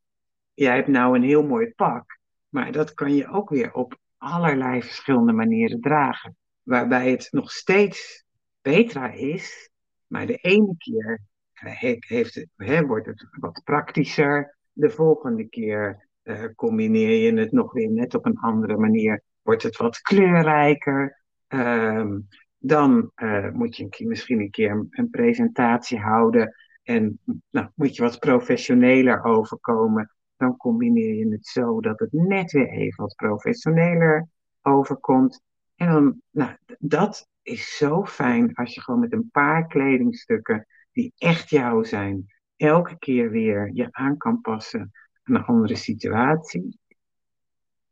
jij 0.53 0.75
hebt 0.75 0.87
nou 0.87 1.15
een 1.15 1.23
heel 1.23 1.43
mooi 1.43 1.73
pak, 1.73 2.19
maar 2.49 2.71
dat 2.71 2.93
kan 2.93 3.15
je 3.15 3.27
ook 3.27 3.49
weer 3.49 3.73
op 3.73 3.97
allerlei 4.17 4.81
verschillende 4.81 5.33
manieren 5.33 5.81
dragen. 5.81 6.37
Waarbij 6.63 7.11
het 7.11 7.27
nog 7.31 7.51
steeds 7.51 8.25
beter 8.61 9.13
is, 9.13 9.69
maar 10.07 10.25
de 10.25 10.35
ene 10.35 10.75
keer 10.77 11.21
heeft 11.69 12.45
wordt 12.85 13.05
het 13.05 13.27
wat 13.39 13.61
praktischer. 13.63 14.57
De 14.71 14.89
volgende 14.89 15.47
keer 15.47 16.07
eh, 16.21 16.43
combineer 16.55 17.25
je 17.25 17.39
het 17.39 17.51
nog 17.51 17.73
weer 17.73 17.91
net 17.91 18.15
op 18.15 18.25
een 18.25 18.37
andere 18.37 18.77
manier. 18.77 19.23
Wordt 19.41 19.63
het 19.63 19.77
wat 19.77 20.01
kleurrijker. 20.01 21.21
Ehm, 21.47 22.19
dan 22.57 23.11
eh, 23.15 23.49
moet 23.49 23.77
je 23.77 24.05
misschien 24.05 24.39
een 24.39 24.49
keer 24.49 24.71
een, 24.71 24.87
een 24.89 25.09
presentatie 25.09 25.99
houden. 25.99 26.55
En 26.83 27.19
nou, 27.49 27.67
moet 27.75 27.95
je 27.95 28.01
wat 28.01 28.19
professioneler 28.19 29.23
overkomen. 29.23 30.11
Dan 30.37 30.57
combineer 30.57 31.13
je 31.13 31.31
het 31.31 31.47
zo 31.47 31.81
dat 31.81 31.99
het 31.99 32.11
net 32.11 32.51
weer 32.51 32.69
even 32.69 33.03
wat 33.03 33.15
professioneler 33.15 34.27
overkomt. 34.61 35.41
En 35.75 35.87
dan, 35.87 36.21
nou, 36.31 36.55
dat 36.79 37.27
is 37.41 37.77
zo 37.77 38.05
fijn 38.05 38.53
als 38.53 38.73
je 38.73 38.81
gewoon 38.81 38.99
met 38.99 39.13
een 39.13 39.29
paar 39.31 39.67
kledingstukken 39.67 40.67
die 40.91 41.13
echt 41.17 41.49
jou 41.49 41.85
zijn, 41.85 42.25
elke 42.57 42.97
keer 42.97 43.29
weer 43.31 43.71
je 43.73 43.87
aan 43.91 44.17
kan 44.17 44.41
passen 44.41 44.91
aan 45.23 45.35
een 45.35 45.45
andere 45.45 45.75
situatie. 45.75 46.79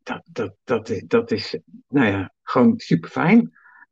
Dat, 0.02 0.22
dat, 0.24 0.54
dat, 0.64 0.88
is- 0.88 1.04
dat 1.06 1.30
is, 1.30 1.58
nou 1.88 2.06
ja, 2.06 2.32
gewoon 2.42 2.78
super 2.78 3.10
fijn. 3.10 3.38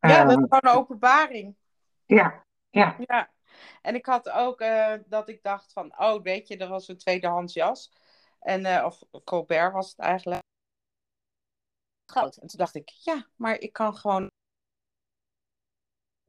Ja, 0.00 0.24
dat 0.24 0.36
Eh, 0.36 0.42
is 0.42 0.46
gewoon 0.48 0.74
een 0.74 0.80
openbaring. 0.80 1.56
ja, 2.06 2.46
ja, 2.70 2.96
Ja, 2.98 3.30
en 3.82 3.94
ik 3.94 4.06
had 4.06 4.30
ook 4.30 4.60
eh, 4.60 4.94
dat 5.06 5.28
ik 5.28 5.42
dacht 5.42 5.72
van, 5.72 5.98
oh, 5.98 6.22
weet 6.22 6.48
je, 6.48 6.56
er 6.56 6.68
was 6.68 6.88
een 6.88 6.98
tweedehands 6.98 7.54
jas. 7.54 7.92
En, 8.40 8.64
eh, 8.64 8.84
of 8.84 9.02
Colbert 9.24 9.72
was 9.72 9.88
het 9.90 9.98
eigenlijk. 9.98 10.42
Groot. 12.06 12.36
En 12.36 12.46
toen 12.46 12.58
dacht 12.58 12.74
ik, 12.74 12.88
ja, 12.88 13.26
maar 13.36 13.58
ik 13.58 13.72
kan 13.72 13.94
gewoon. 13.96 14.30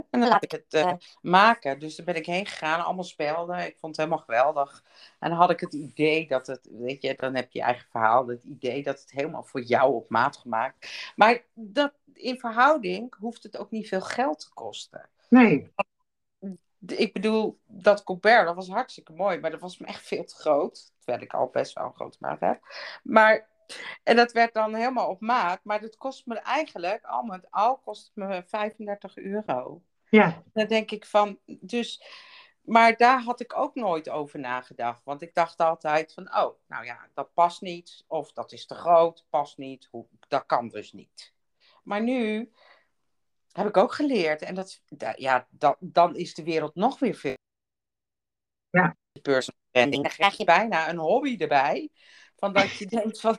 En 0.10 0.19
dan 0.19 0.30
laat 0.30 0.43
ik 0.43 0.52
het 0.52 0.74
eh, 0.74 0.93
maken. 1.22 1.80
Dus 1.80 1.95
daar 1.95 2.06
ben 2.06 2.15
ik 2.15 2.26
heen 2.26 2.45
gegaan, 2.45 2.86
allemaal 2.86 3.04
spelden. 3.04 3.65
Ik 3.65 3.78
vond 3.80 3.95
het 3.95 4.06
helemaal 4.06 4.26
geweldig. 4.26 4.84
En 5.19 5.30
dan 5.30 5.38
had 5.39 5.50
ik 5.50 5.60
het 5.60 5.74
idee 5.74 6.28
dat 6.28 6.48
het, 6.48 6.69
weet 6.72 7.02
je, 7.02 7.15
dan 7.15 7.36
heb 7.36 7.52
je 7.52 7.60
je 7.60 7.65
eigen 7.65 7.88
verhaal. 7.89 8.28
Het 8.28 8.43
idee 8.43 8.84
dat 8.84 9.02
het 9.02 9.12
helemaal 9.12 9.43
voor 9.43 9.62
jou 9.62 9.93
op 9.93 10.10
maat 10.10 10.38
gemaakt. 10.38 11.12
Maar 11.15 11.43
dat, 11.54 11.93
in 12.13 12.39
verhouding 12.39 13.15
hoeft 13.19 13.43
het 13.43 13.58
ook 13.58 13.72
niet 13.72 13.88
veel 13.88 14.02
geld 14.02 14.39
te 14.39 14.54
kosten 14.54 15.10
nee, 15.30 15.72
ik 16.86 17.13
bedoel, 17.13 17.60
dat 17.65 18.04
Colbert, 18.04 18.45
dat 18.45 18.56
was 18.56 18.69
hartstikke 18.69 19.13
mooi, 19.13 19.39
maar 19.39 19.52
dat 19.52 19.60
was 19.60 19.78
me 19.78 19.88
echt 19.88 20.08
veel 20.08 20.26
te 20.26 20.36
groot. 20.36 20.93
Terwijl 20.98 21.24
ik 21.24 21.34
al 21.34 21.48
best 21.48 21.74
wel 21.74 21.86
een 21.86 21.93
grote 21.93 22.17
maat 22.19 22.39
heb. 22.39 22.62
Maar, 23.04 23.48
en 24.04 24.15
dat 24.15 24.32
werd 24.32 24.54
dan 24.54 24.74
helemaal 24.74 25.10
op 25.10 25.22
maat, 25.22 25.60
maar 25.63 25.82
dat 25.82 25.98
kost 25.98 26.26
me 26.26 26.36
eigenlijk, 26.36 27.04
al 27.04 27.24
met 27.24 27.48
al, 27.50 27.78
kost 27.78 28.06
het 28.06 28.15
me 28.15 28.43
35 28.48 29.17
euro. 29.17 29.82
Ja, 30.10 30.43
Dan 30.54 30.67
denk 30.67 30.91
ik 30.91 31.06
van, 31.06 31.39
dus, 31.45 32.04
maar 32.62 32.98
daar 32.98 33.22
had 33.22 33.39
ik 33.39 33.58
ook 33.58 33.76
nooit 33.76 34.10
over 34.10 34.39
nagedacht. 34.39 35.04
Want 35.04 35.22
ik 35.22 35.34
dacht 35.34 35.60
altijd 35.60 36.13
van, 36.13 36.36
oh, 36.38 36.60
nou 36.67 36.86
ja, 36.86 37.10
dat 37.13 37.34
past 37.34 37.62
niet. 37.62 38.04
Of 38.08 38.32
dat 38.32 38.52
is 38.52 38.65
te 38.65 38.76
groot, 38.76 39.26
past 39.30 39.58
niet. 39.58 39.88
Hoe, 39.91 40.06
dat 40.28 40.45
kan 40.45 40.67
dus 40.67 40.93
niet. 40.93 41.34
Maar 41.84 42.04
nu 42.04 42.52
heb 43.52 43.67
ik 43.67 43.78
ook 43.78 43.93
geleerd. 43.93 44.41
En 44.41 44.56
dat, 44.56 44.82
da- 44.88 45.15
ja, 45.17 45.48
dat, 45.50 45.78
dan 45.80 46.15
is 46.15 46.34
de 46.34 46.43
wereld 46.43 46.76
nog 46.76 47.00
weer 47.00 47.15
veel. 47.15 47.38
Ja. 48.69 48.98
Personal 49.22 49.62
branding. 49.72 50.04
Dan 50.04 50.12
krijg 50.12 50.38
je 50.38 50.43
bijna 50.43 50.89
een 50.89 50.98
hobby 50.98 51.36
erbij. 51.38 51.89
Van 52.36 52.54
dat 52.54 52.72
je 52.72 52.86
denkt 52.86 53.19
van... 53.19 53.38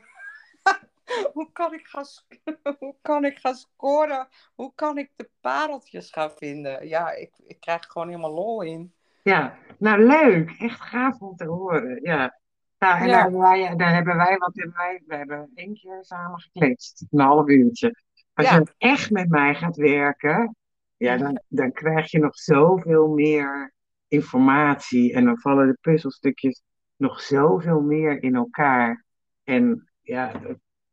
hoe, 1.32 1.52
kan 1.52 1.74
ik 1.74 1.86
gaan, 1.86 2.04
hoe 2.78 2.96
kan 3.02 3.24
ik 3.24 3.38
gaan 3.38 3.54
scoren? 3.54 4.28
Hoe 4.54 4.72
kan 4.74 4.98
ik 4.98 5.10
de 5.16 5.30
pareltjes 5.40 6.10
gaan 6.10 6.30
vinden? 6.36 6.88
Ja, 6.88 7.10
ik, 7.12 7.30
ik 7.46 7.60
krijg 7.60 7.84
er 7.84 7.90
gewoon 7.90 8.08
helemaal 8.08 8.32
lol 8.34 8.62
in. 8.62 8.94
ja. 9.22 9.58
Nou, 9.78 10.04
leuk. 10.06 10.50
Echt 10.58 10.80
gaaf 10.80 11.20
om 11.20 11.36
te 11.36 11.44
horen. 11.44 12.00
Ja. 12.02 12.38
Nou, 12.78 13.00
en 13.00 13.06
Ja. 13.06 13.12
Daar, 13.12 13.22
hebben 13.22 13.40
wij, 13.40 13.76
daar 13.76 13.94
hebben 13.94 14.16
wij 14.16 14.36
wat 14.38 14.56
in 14.58 14.72
wij. 14.76 15.02
We 15.06 15.16
hebben 15.16 15.50
één 15.54 15.74
keer 15.74 15.98
samen 16.04 16.40
gekletst. 16.40 17.06
Een 17.10 17.20
half 17.20 17.48
uurtje. 17.48 18.02
Als 18.34 18.48
Ja. 18.48 18.54
je 18.56 18.74
echt 18.78 19.10
met 19.10 19.28
mij 19.28 19.54
gaat 19.54 19.76
werken, 19.76 20.56
ja, 20.96 21.16
dan, 21.16 21.42
dan 21.48 21.72
krijg 21.72 22.10
je 22.10 22.18
nog 22.18 22.36
zoveel 22.36 23.08
meer 23.08 23.72
informatie. 24.08 25.14
En 25.14 25.24
dan 25.24 25.38
vallen 25.38 25.66
de 25.66 25.78
puzzelstukjes 25.80 26.62
nog 26.96 27.20
zoveel 27.20 27.80
meer 27.80 28.22
in 28.22 28.34
elkaar. 28.34 29.04
En 29.44 29.90
ja, 30.00 30.32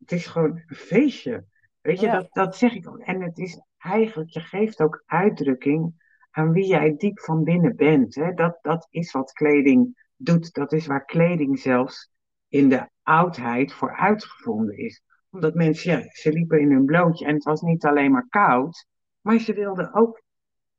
het, 0.09 0.19
is 0.19 0.25
gewoon 0.25 0.61
een 0.67 0.75
feestje. 0.75 1.45
Weet 1.81 1.99
je, 1.99 2.05
Ja. 2.05 2.11
dat, 2.11 2.27
dat 2.31 2.55
zeg 2.57 2.73
ik 2.73 2.87
ook. 2.89 2.99
En 2.99 3.21
het 3.21 3.37
is 3.37 3.61
eigenlijk, 3.77 4.29
je 4.29 4.39
geeft 4.39 4.81
ook 4.81 5.03
uitdrukking 5.05 6.05
aan 6.31 6.51
wie 6.51 6.65
jij 6.67 6.95
diep 6.97 7.19
van 7.19 7.43
binnen 7.43 7.75
bent. 7.75 8.15
Hè? 8.15 8.33
Dat, 8.33 8.57
dat 8.61 8.87
is 8.89 9.11
wat 9.11 9.31
kleding 9.31 10.05
doet. 10.15 10.53
Dat 10.53 10.71
is 10.73 10.87
waar 10.87 11.05
kleding 11.05 11.59
zelfs 11.59 12.09
in 12.47 12.69
de 12.69 12.89
oudheid 13.03 13.73
voor 13.73 13.95
uitgevonden 13.95 14.77
is. 14.77 15.01
Omdat 15.29 15.53
mensen, 15.53 15.91
ja, 15.91 16.05
ze 16.09 16.31
liepen 16.31 16.59
in 16.59 16.71
hun 16.71 16.85
blootje 16.85 17.25
en 17.25 17.33
het 17.33 17.43
was 17.43 17.61
niet 17.61 17.85
alleen 17.85 18.11
maar 18.11 18.27
koud, 18.29 18.85
maar 19.21 19.39
ze 19.39 19.53
wilden 19.53 19.93
ook 19.93 20.21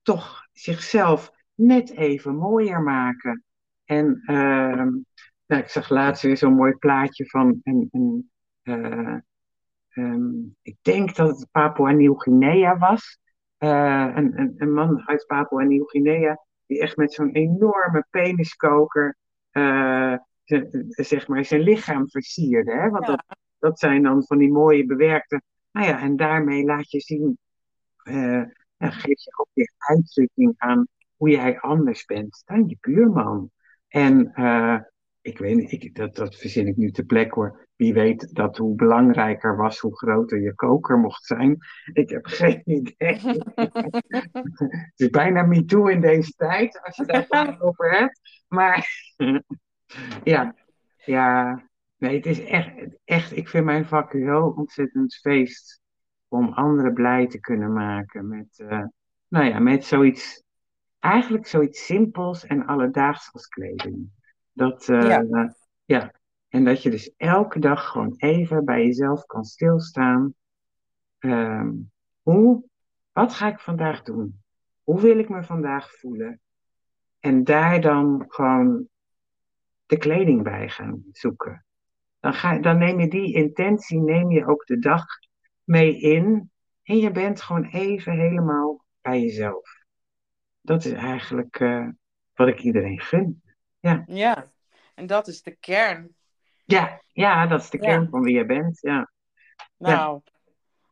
toch 0.03 0.47
zichzelf 0.53 1.33
net 1.55 1.91
even 1.91 2.37
mooier 2.37 2.83
maken. 2.83 3.45
En 3.85 4.23
nou, 5.47 5.63
ik 5.63 5.69
zag 5.69 5.89
laatst 5.91 6.23
weer 6.23 6.37
zo'n 6.37 6.55
mooi 6.55 6.73
plaatje 6.75 7.27
van 7.27 7.61
een, 7.63 7.89
een 7.91 8.31
eh, 8.69 9.17
ehm, 9.89 10.31
ik 10.63 10.77
denk 10.83 11.15
dat 11.17 11.39
het 11.39 11.49
Papua 11.51 11.91
Nieuw-Guinea 11.91 12.79
was. 12.79 13.19
Eh, 13.57 14.13
een, 14.15 14.41
een, 14.41 14.55
een 14.57 14.73
man 14.73 15.09
uit 15.09 15.27
Papua 15.27 15.63
Nieuw-Guinea 15.63 16.45
die 16.67 16.81
echt 16.81 16.97
met 16.97 17.13
zo'n 17.13 17.31
enorme 17.33 18.07
peniskoker 18.11 19.17
eh, 19.51 20.15
zeg 20.89 21.29
maar 21.29 21.45
zijn 21.45 21.61
lichaam 21.61 22.11
versierde. 22.11 22.73
Hè? 22.73 22.91
Want 22.91 23.07
Ja. 23.07 23.11
dat, 23.13 23.37
dat 23.59 23.79
zijn 23.79 24.03
dan 24.03 24.25
van 24.25 24.39
die 24.39 24.53
mooie 24.53 24.87
bewerkte. 24.87 25.43
Nou 25.73 25.87
ja, 25.87 26.01
en 26.01 26.17
daarmee 26.17 26.65
laat 26.65 26.91
je 26.91 27.01
zien, 27.01 27.39
geef 28.79 29.25
je 29.25 29.33
ook 29.37 29.49
weer 29.53 29.73
uitdrukking 29.77 30.55
aan 30.57 30.87
hoe 31.17 31.31
jij 31.31 31.61
anders 31.61 32.05
bent 32.05 32.43
dan 32.45 32.69
je 32.69 32.77
buurman. 32.81 33.51
En 33.89 34.33
ik 35.29 35.39
weet 35.39 35.57
niet, 35.57 35.73
ik, 35.73 35.95
dat, 35.95 36.17
dat 36.17 36.37
verzin 36.37 36.67
ik 36.67 36.77
nu 36.77 36.91
te 36.91 37.05
plek 37.05 37.33
hoor. 37.33 37.67
Wie 37.77 37.93
weet 37.93 38.35
dat 38.35 38.57
hoe 38.57 38.75
belangrijker 38.75 39.57
was, 39.57 39.79
hoe 39.79 39.97
groter 39.97 40.41
je 40.41 40.55
koker 40.55 40.99
mocht 40.99 41.25
zijn. 41.25 41.59
Ik 41.93 42.11
heb 42.11 42.27
geen 42.27 42.63
idee. 42.79 43.19
Het 44.69 44.93
is 44.97 45.11
bijna 45.11 45.43
me 45.43 45.65
too 45.65 45.87
in 45.87 46.01
deze 46.01 46.33
tijd, 46.33 46.81
als 46.83 46.97
je 46.97 47.05
daar 47.05 47.57
over 47.61 47.99
hebt. 47.99 48.21
Maar 48.49 48.89
ja, 50.25 50.55
ja, 50.97 51.63
nee, 51.97 52.17
het 52.17 52.27
is 52.27 52.45
echt, 52.45 52.71
echt, 53.05 53.37
ik 53.37 53.49
vind 53.49 53.65
mijn 53.65 53.87
vak 53.87 54.13
zo 54.13 54.47
ontzettend 54.47 55.15
feest 55.15 55.81
om 56.29 56.53
anderen 56.53 56.93
blij 56.93 57.27
te 57.27 57.41
kunnen 57.41 57.73
maken 57.73 58.29
met, 58.29 58.59
eh, 58.59 58.85
nou 59.29 59.45
ja, 59.45 59.59
met 59.59 59.85
zoiets, 59.85 60.43
eigenlijk 60.99 61.47
zoiets 61.47 61.87
simpels 61.87 62.47
en 62.47 62.67
alledaags 62.67 63.33
als 63.33 63.47
kleding. 63.47 64.17
Dat, 64.59 64.89
eh, 64.89 65.09
Ja. 65.09 65.55
ja. 65.85 66.13
En 66.49 66.65
dat 66.65 66.83
je 66.83 66.91
dus 66.91 67.15
elke 67.17 67.59
dag 67.59 67.89
gewoon 67.89 68.15
even 68.17 68.65
bij 68.65 68.85
jezelf 68.85 69.25
kan 69.27 69.45
stilstaan. 69.45 70.35
Ehm, 71.19 71.73
hoe, 72.23 72.65
wat 73.13 73.33
ga 73.33 73.49
ik 73.49 73.61
vandaag 73.61 74.03
doen? 74.03 74.43
Hoe 74.83 75.01
wil 75.01 75.19
ik 75.19 75.29
me 75.29 75.43
vandaag 75.43 75.91
voelen? 75.91 76.41
En 77.21 77.45
daar 77.45 77.81
dan 77.81 78.25
gewoon 78.29 78.89
de 79.87 79.97
kleding 79.97 80.43
bij 80.43 80.69
gaan 80.69 81.05
zoeken. 81.13 81.65
Dan, 82.21 82.35
ga, 82.35 82.59
dan 82.59 82.79
neem 82.79 83.01
je 83.01 83.09
die 83.09 83.35
intentie, 83.35 84.01
neem 84.01 84.31
je 84.31 84.47
ook 84.47 84.67
de 84.67 84.79
dag 84.79 85.05
mee 85.65 86.01
in. 86.01 86.51
En 86.83 86.97
je 86.97 87.11
bent 87.11 87.43
gewoon 87.43 87.65
even 87.65 88.13
helemaal 88.13 88.85
bij 89.01 89.21
jezelf. 89.21 89.85
Dat 90.61 90.85
is 90.85 90.93
eigenlijk 90.93 91.61
eh, 91.61 91.89
wat 92.35 92.49
ik 92.49 92.61
iedereen 92.61 93.01
gun. 93.01 93.43
Ja, 93.81 94.03
Ja. 94.07 94.51
En 94.95 95.07
dat 95.07 95.29
is 95.29 95.43
de 95.43 95.57
kern. 95.57 96.17
ja, 96.65 97.03
ja 97.13 97.47
dat 97.47 97.61
is 97.61 97.71
de 97.71 97.79
Ja. 97.81 97.85
kern 97.85 98.09
van 98.09 98.23
wie 98.23 98.37
je 98.37 98.47
bent. 98.47 98.81
Ja, 98.81 99.11
Nou, 99.77 100.23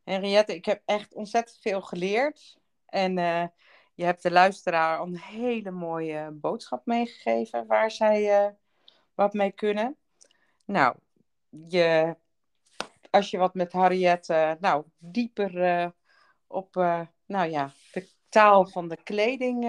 Henriette, 0.05 0.55
ik 0.55 0.64
heb 0.64 0.83
echt 0.85 1.14
ontzettend 1.14 1.59
veel 1.61 1.81
geleerd. 1.81 2.59
En 2.87 3.18
eh, 3.18 3.46
je 3.94 4.05
hebt 4.05 4.22
de 4.22 4.31
luisteraar 4.31 5.01
een 5.01 5.18
hele 5.18 5.70
mooie 5.70 6.31
boodschap 6.31 6.87
meegegeven 6.87 7.66
waar 7.66 7.90
zij 7.90 8.44
eh, 8.44 8.51
wat 9.14 9.33
mee 9.33 9.53
kunnen. 9.53 9.96
Nou, 10.64 10.96
je, 11.68 12.16
als 13.11 13.31
je 13.31 13.38
wat 13.38 13.55
met 13.55 13.72
Harriet, 13.72 14.29
eh, 14.29 14.53
nou, 14.61 14.85
dieper 14.99 15.92
op, 16.46 16.75
nou 17.27 17.51
ja, 17.51 17.72
de 17.92 18.09
taal 18.29 18.66
van 18.66 18.88
de 18.88 19.03
kleding, 19.03 19.64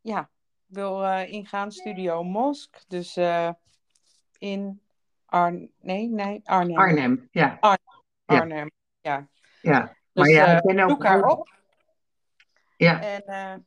ja, 0.00 0.30
wil 0.66 1.04
eh, 1.04 1.32
ingaan, 1.32 1.72
Studio 1.72 2.22
Mosk. 2.22 2.84
Dus 2.88 3.16
eh, 3.16 3.50
in 4.38 4.80
Arn, 5.26 5.70
nee, 5.80 6.08
nee, 6.08 6.40
Arnhem. 6.44 6.78
Arnhem. 6.78 7.28
Ja. 7.30 7.58
Arnhem, 8.24 8.70
ja. 9.00 9.28
ja. 9.60 9.80
Dus 9.80 9.96
Maar 10.12 10.28
ja, 10.28 10.46
eh, 10.46 10.56
ik 10.56 10.62
ben 10.62 10.80
ook 10.80 10.90
zoek 10.90 11.04
haar 11.04 11.18
heel- 11.18 11.30
op. 11.36 11.54
Ja, 12.76 13.00
En, 13.00 13.66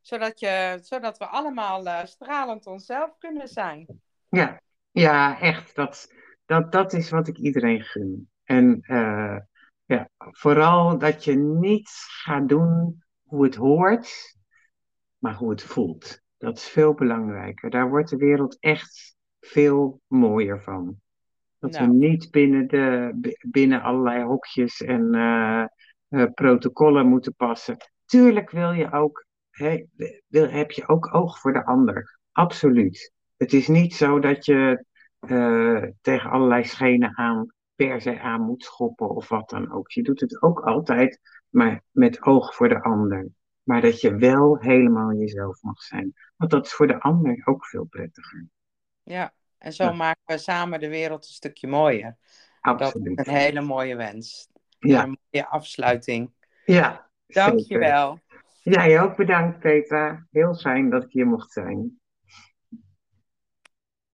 zodat, 0.00 0.40
je, 0.40 0.78
zodat 0.82 1.18
we 1.18 1.26
allemaal 1.26 2.06
stralend 2.06 2.66
onszelf 2.66 3.18
kunnen 3.18 3.48
zijn. 3.48 3.86
Ja, 4.28 4.60
ja, 4.90 5.40
echt. 5.40 5.74
Dat, 5.74 6.12
dat, 6.46 6.72
dat 6.72 6.92
is 6.92 7.10
wat 7.10 7.28
ik 7.28 7.38
iedereen 7.38 7.82
gun. 7.82 8.30
En 8.44 8.82
ja, 9.84 10.08
vooral 10.16 10.98
dat 10.98 11.24
je 11.24 11.36
niet 11.36 11.90
gaat 11.90 12.48
doen 12.48 13.02
hoe 13.22 13.44
het 13.44 13.54
hoort, 13.54 14.36
maar 15.18 15.34
hoe 15.34 15.50
het 15.50 15.62
voelt. 15.62 16.20
Dat 16.38 16.56
is 16.56 16.68
veel 16.68 16.94
belangrijker. 16.94 17.70
Daar 17.70 17.88
wordt 17.88 18.10
de 18.10 18.16
wereld 18.16 18.56
echt 18.60 19.16
veel 19.40 20.00
mooier 20.06 20.62
van. 20.62 21.00
Dat 21.58 21.76
we 21.76 21.82
Nou. 21.84 21.92
niet 21.96 22.30
binnen, 22.30 22.68
de, 22.68 23.12
bi- 23.14 23.36
binnen 23.40 23.82
allerlei 23.82 24.24
hokjes 24.24 24.82
en 24.82 25.14
eh, 25.14 26.24
protocollen 26.34 27.06
moeten 27.06 27.34
passen. 27.34 27.76
Tuurlijk 28.04 28.50
wil 28.50 28.72
je 28.72 28.92
ook, 28.92 29.26
wil, 30.26 30.48
heb 30.48 30.70
je 30.70 30.88
ook 30.88 31.14
oog 31.14 31.38
voor 31.38 31.52
de 31.52 31.64
ander. 31.64 32.18
Absoluut. 32.32 33.12
Het 33.36 33.52
is 33.52 33.68
niet 33.68 33.94
zo 33.94 34.18
dat 34.18 34.44
je 34.44 34.84
eh, 35.18 35.82
tegen 36.00 36.30
allerlei 36.30 36.64
schenen 36.64 37.16
aan 37.16 37.46
per 37.74 38.00
se 38.00 38.20
aan 38.20 38.40
moet 38.40 38.64
schoppen 38.64 39.08
of 39.08 39.28
wat 39.28 39.50
dan 39.50 39.72
ook. 39.72 39.90
Je 39.90 40.02
doet 40.02 40.20
het 40.20 40.42
ook 40.42 40.60
altijd, 40.60 41.20
maar 41.48 41.82
met 41.90 42.22
oog 42.22 42.54
voor 42.54 42.68
de 42.68 42.82
ander. 42.82 43.28
Maar 43.68 43.80
dat 43.80 44.00
je 44.00 44.16
wel 44.16 44.58
helemaal 44.58 45.12
jezelf 45.14 45.62
mag 45.62 45.82
zijn. 45.82 46.14
Want 46.36 46.50
dat 46.50 46.66
is 46.66 46.72
voor 46.72 46.86
de 46.86 47.00
ander 47.00 47.42
ook 47.44 47.66
veel 47.66 47.84
prettiger. 47.84 48.46
Ja, 49.02 49.32
en 49.58 49.72
zo 49.72 49.84
Ja. 49.84 49.92
maken 49.92 50.22
we 50.24 50.38
samen 50.38 50.80
de 50.80 50.88
wereld 50.88 51.24
een 51.24 51.32
stukje 51.32 51.66
mooier. 51.66 52.16
Dat 52.60 52.80
is 52.80 52.86
Absoluut. 52.86 53.26
een 53.26 53.34
hele 53.34 53.60
mooie 53.60 53.96
wens. 53.96 54.48
Ja, 54.78 55.02
Een 55.02 55.18
mooie 55.30 55.46
afsluiting. 55.46 56.32
ja. 56.64 57.10
zeker. 57.26 57.50
Dankjewel. 57.50 58.18
Jij 58.62 59.00
ook 59.00 59.16
bedankt, 59.16 59.58
Petra. 59.58 60.26
Heel 60.30 60.54
fijn 60.54 60.90
dat 60.90 61.02
ik 61.04 61.10
hier 61.12 61.26
mocht 61.26 61.52
zijn. 61.52 61.97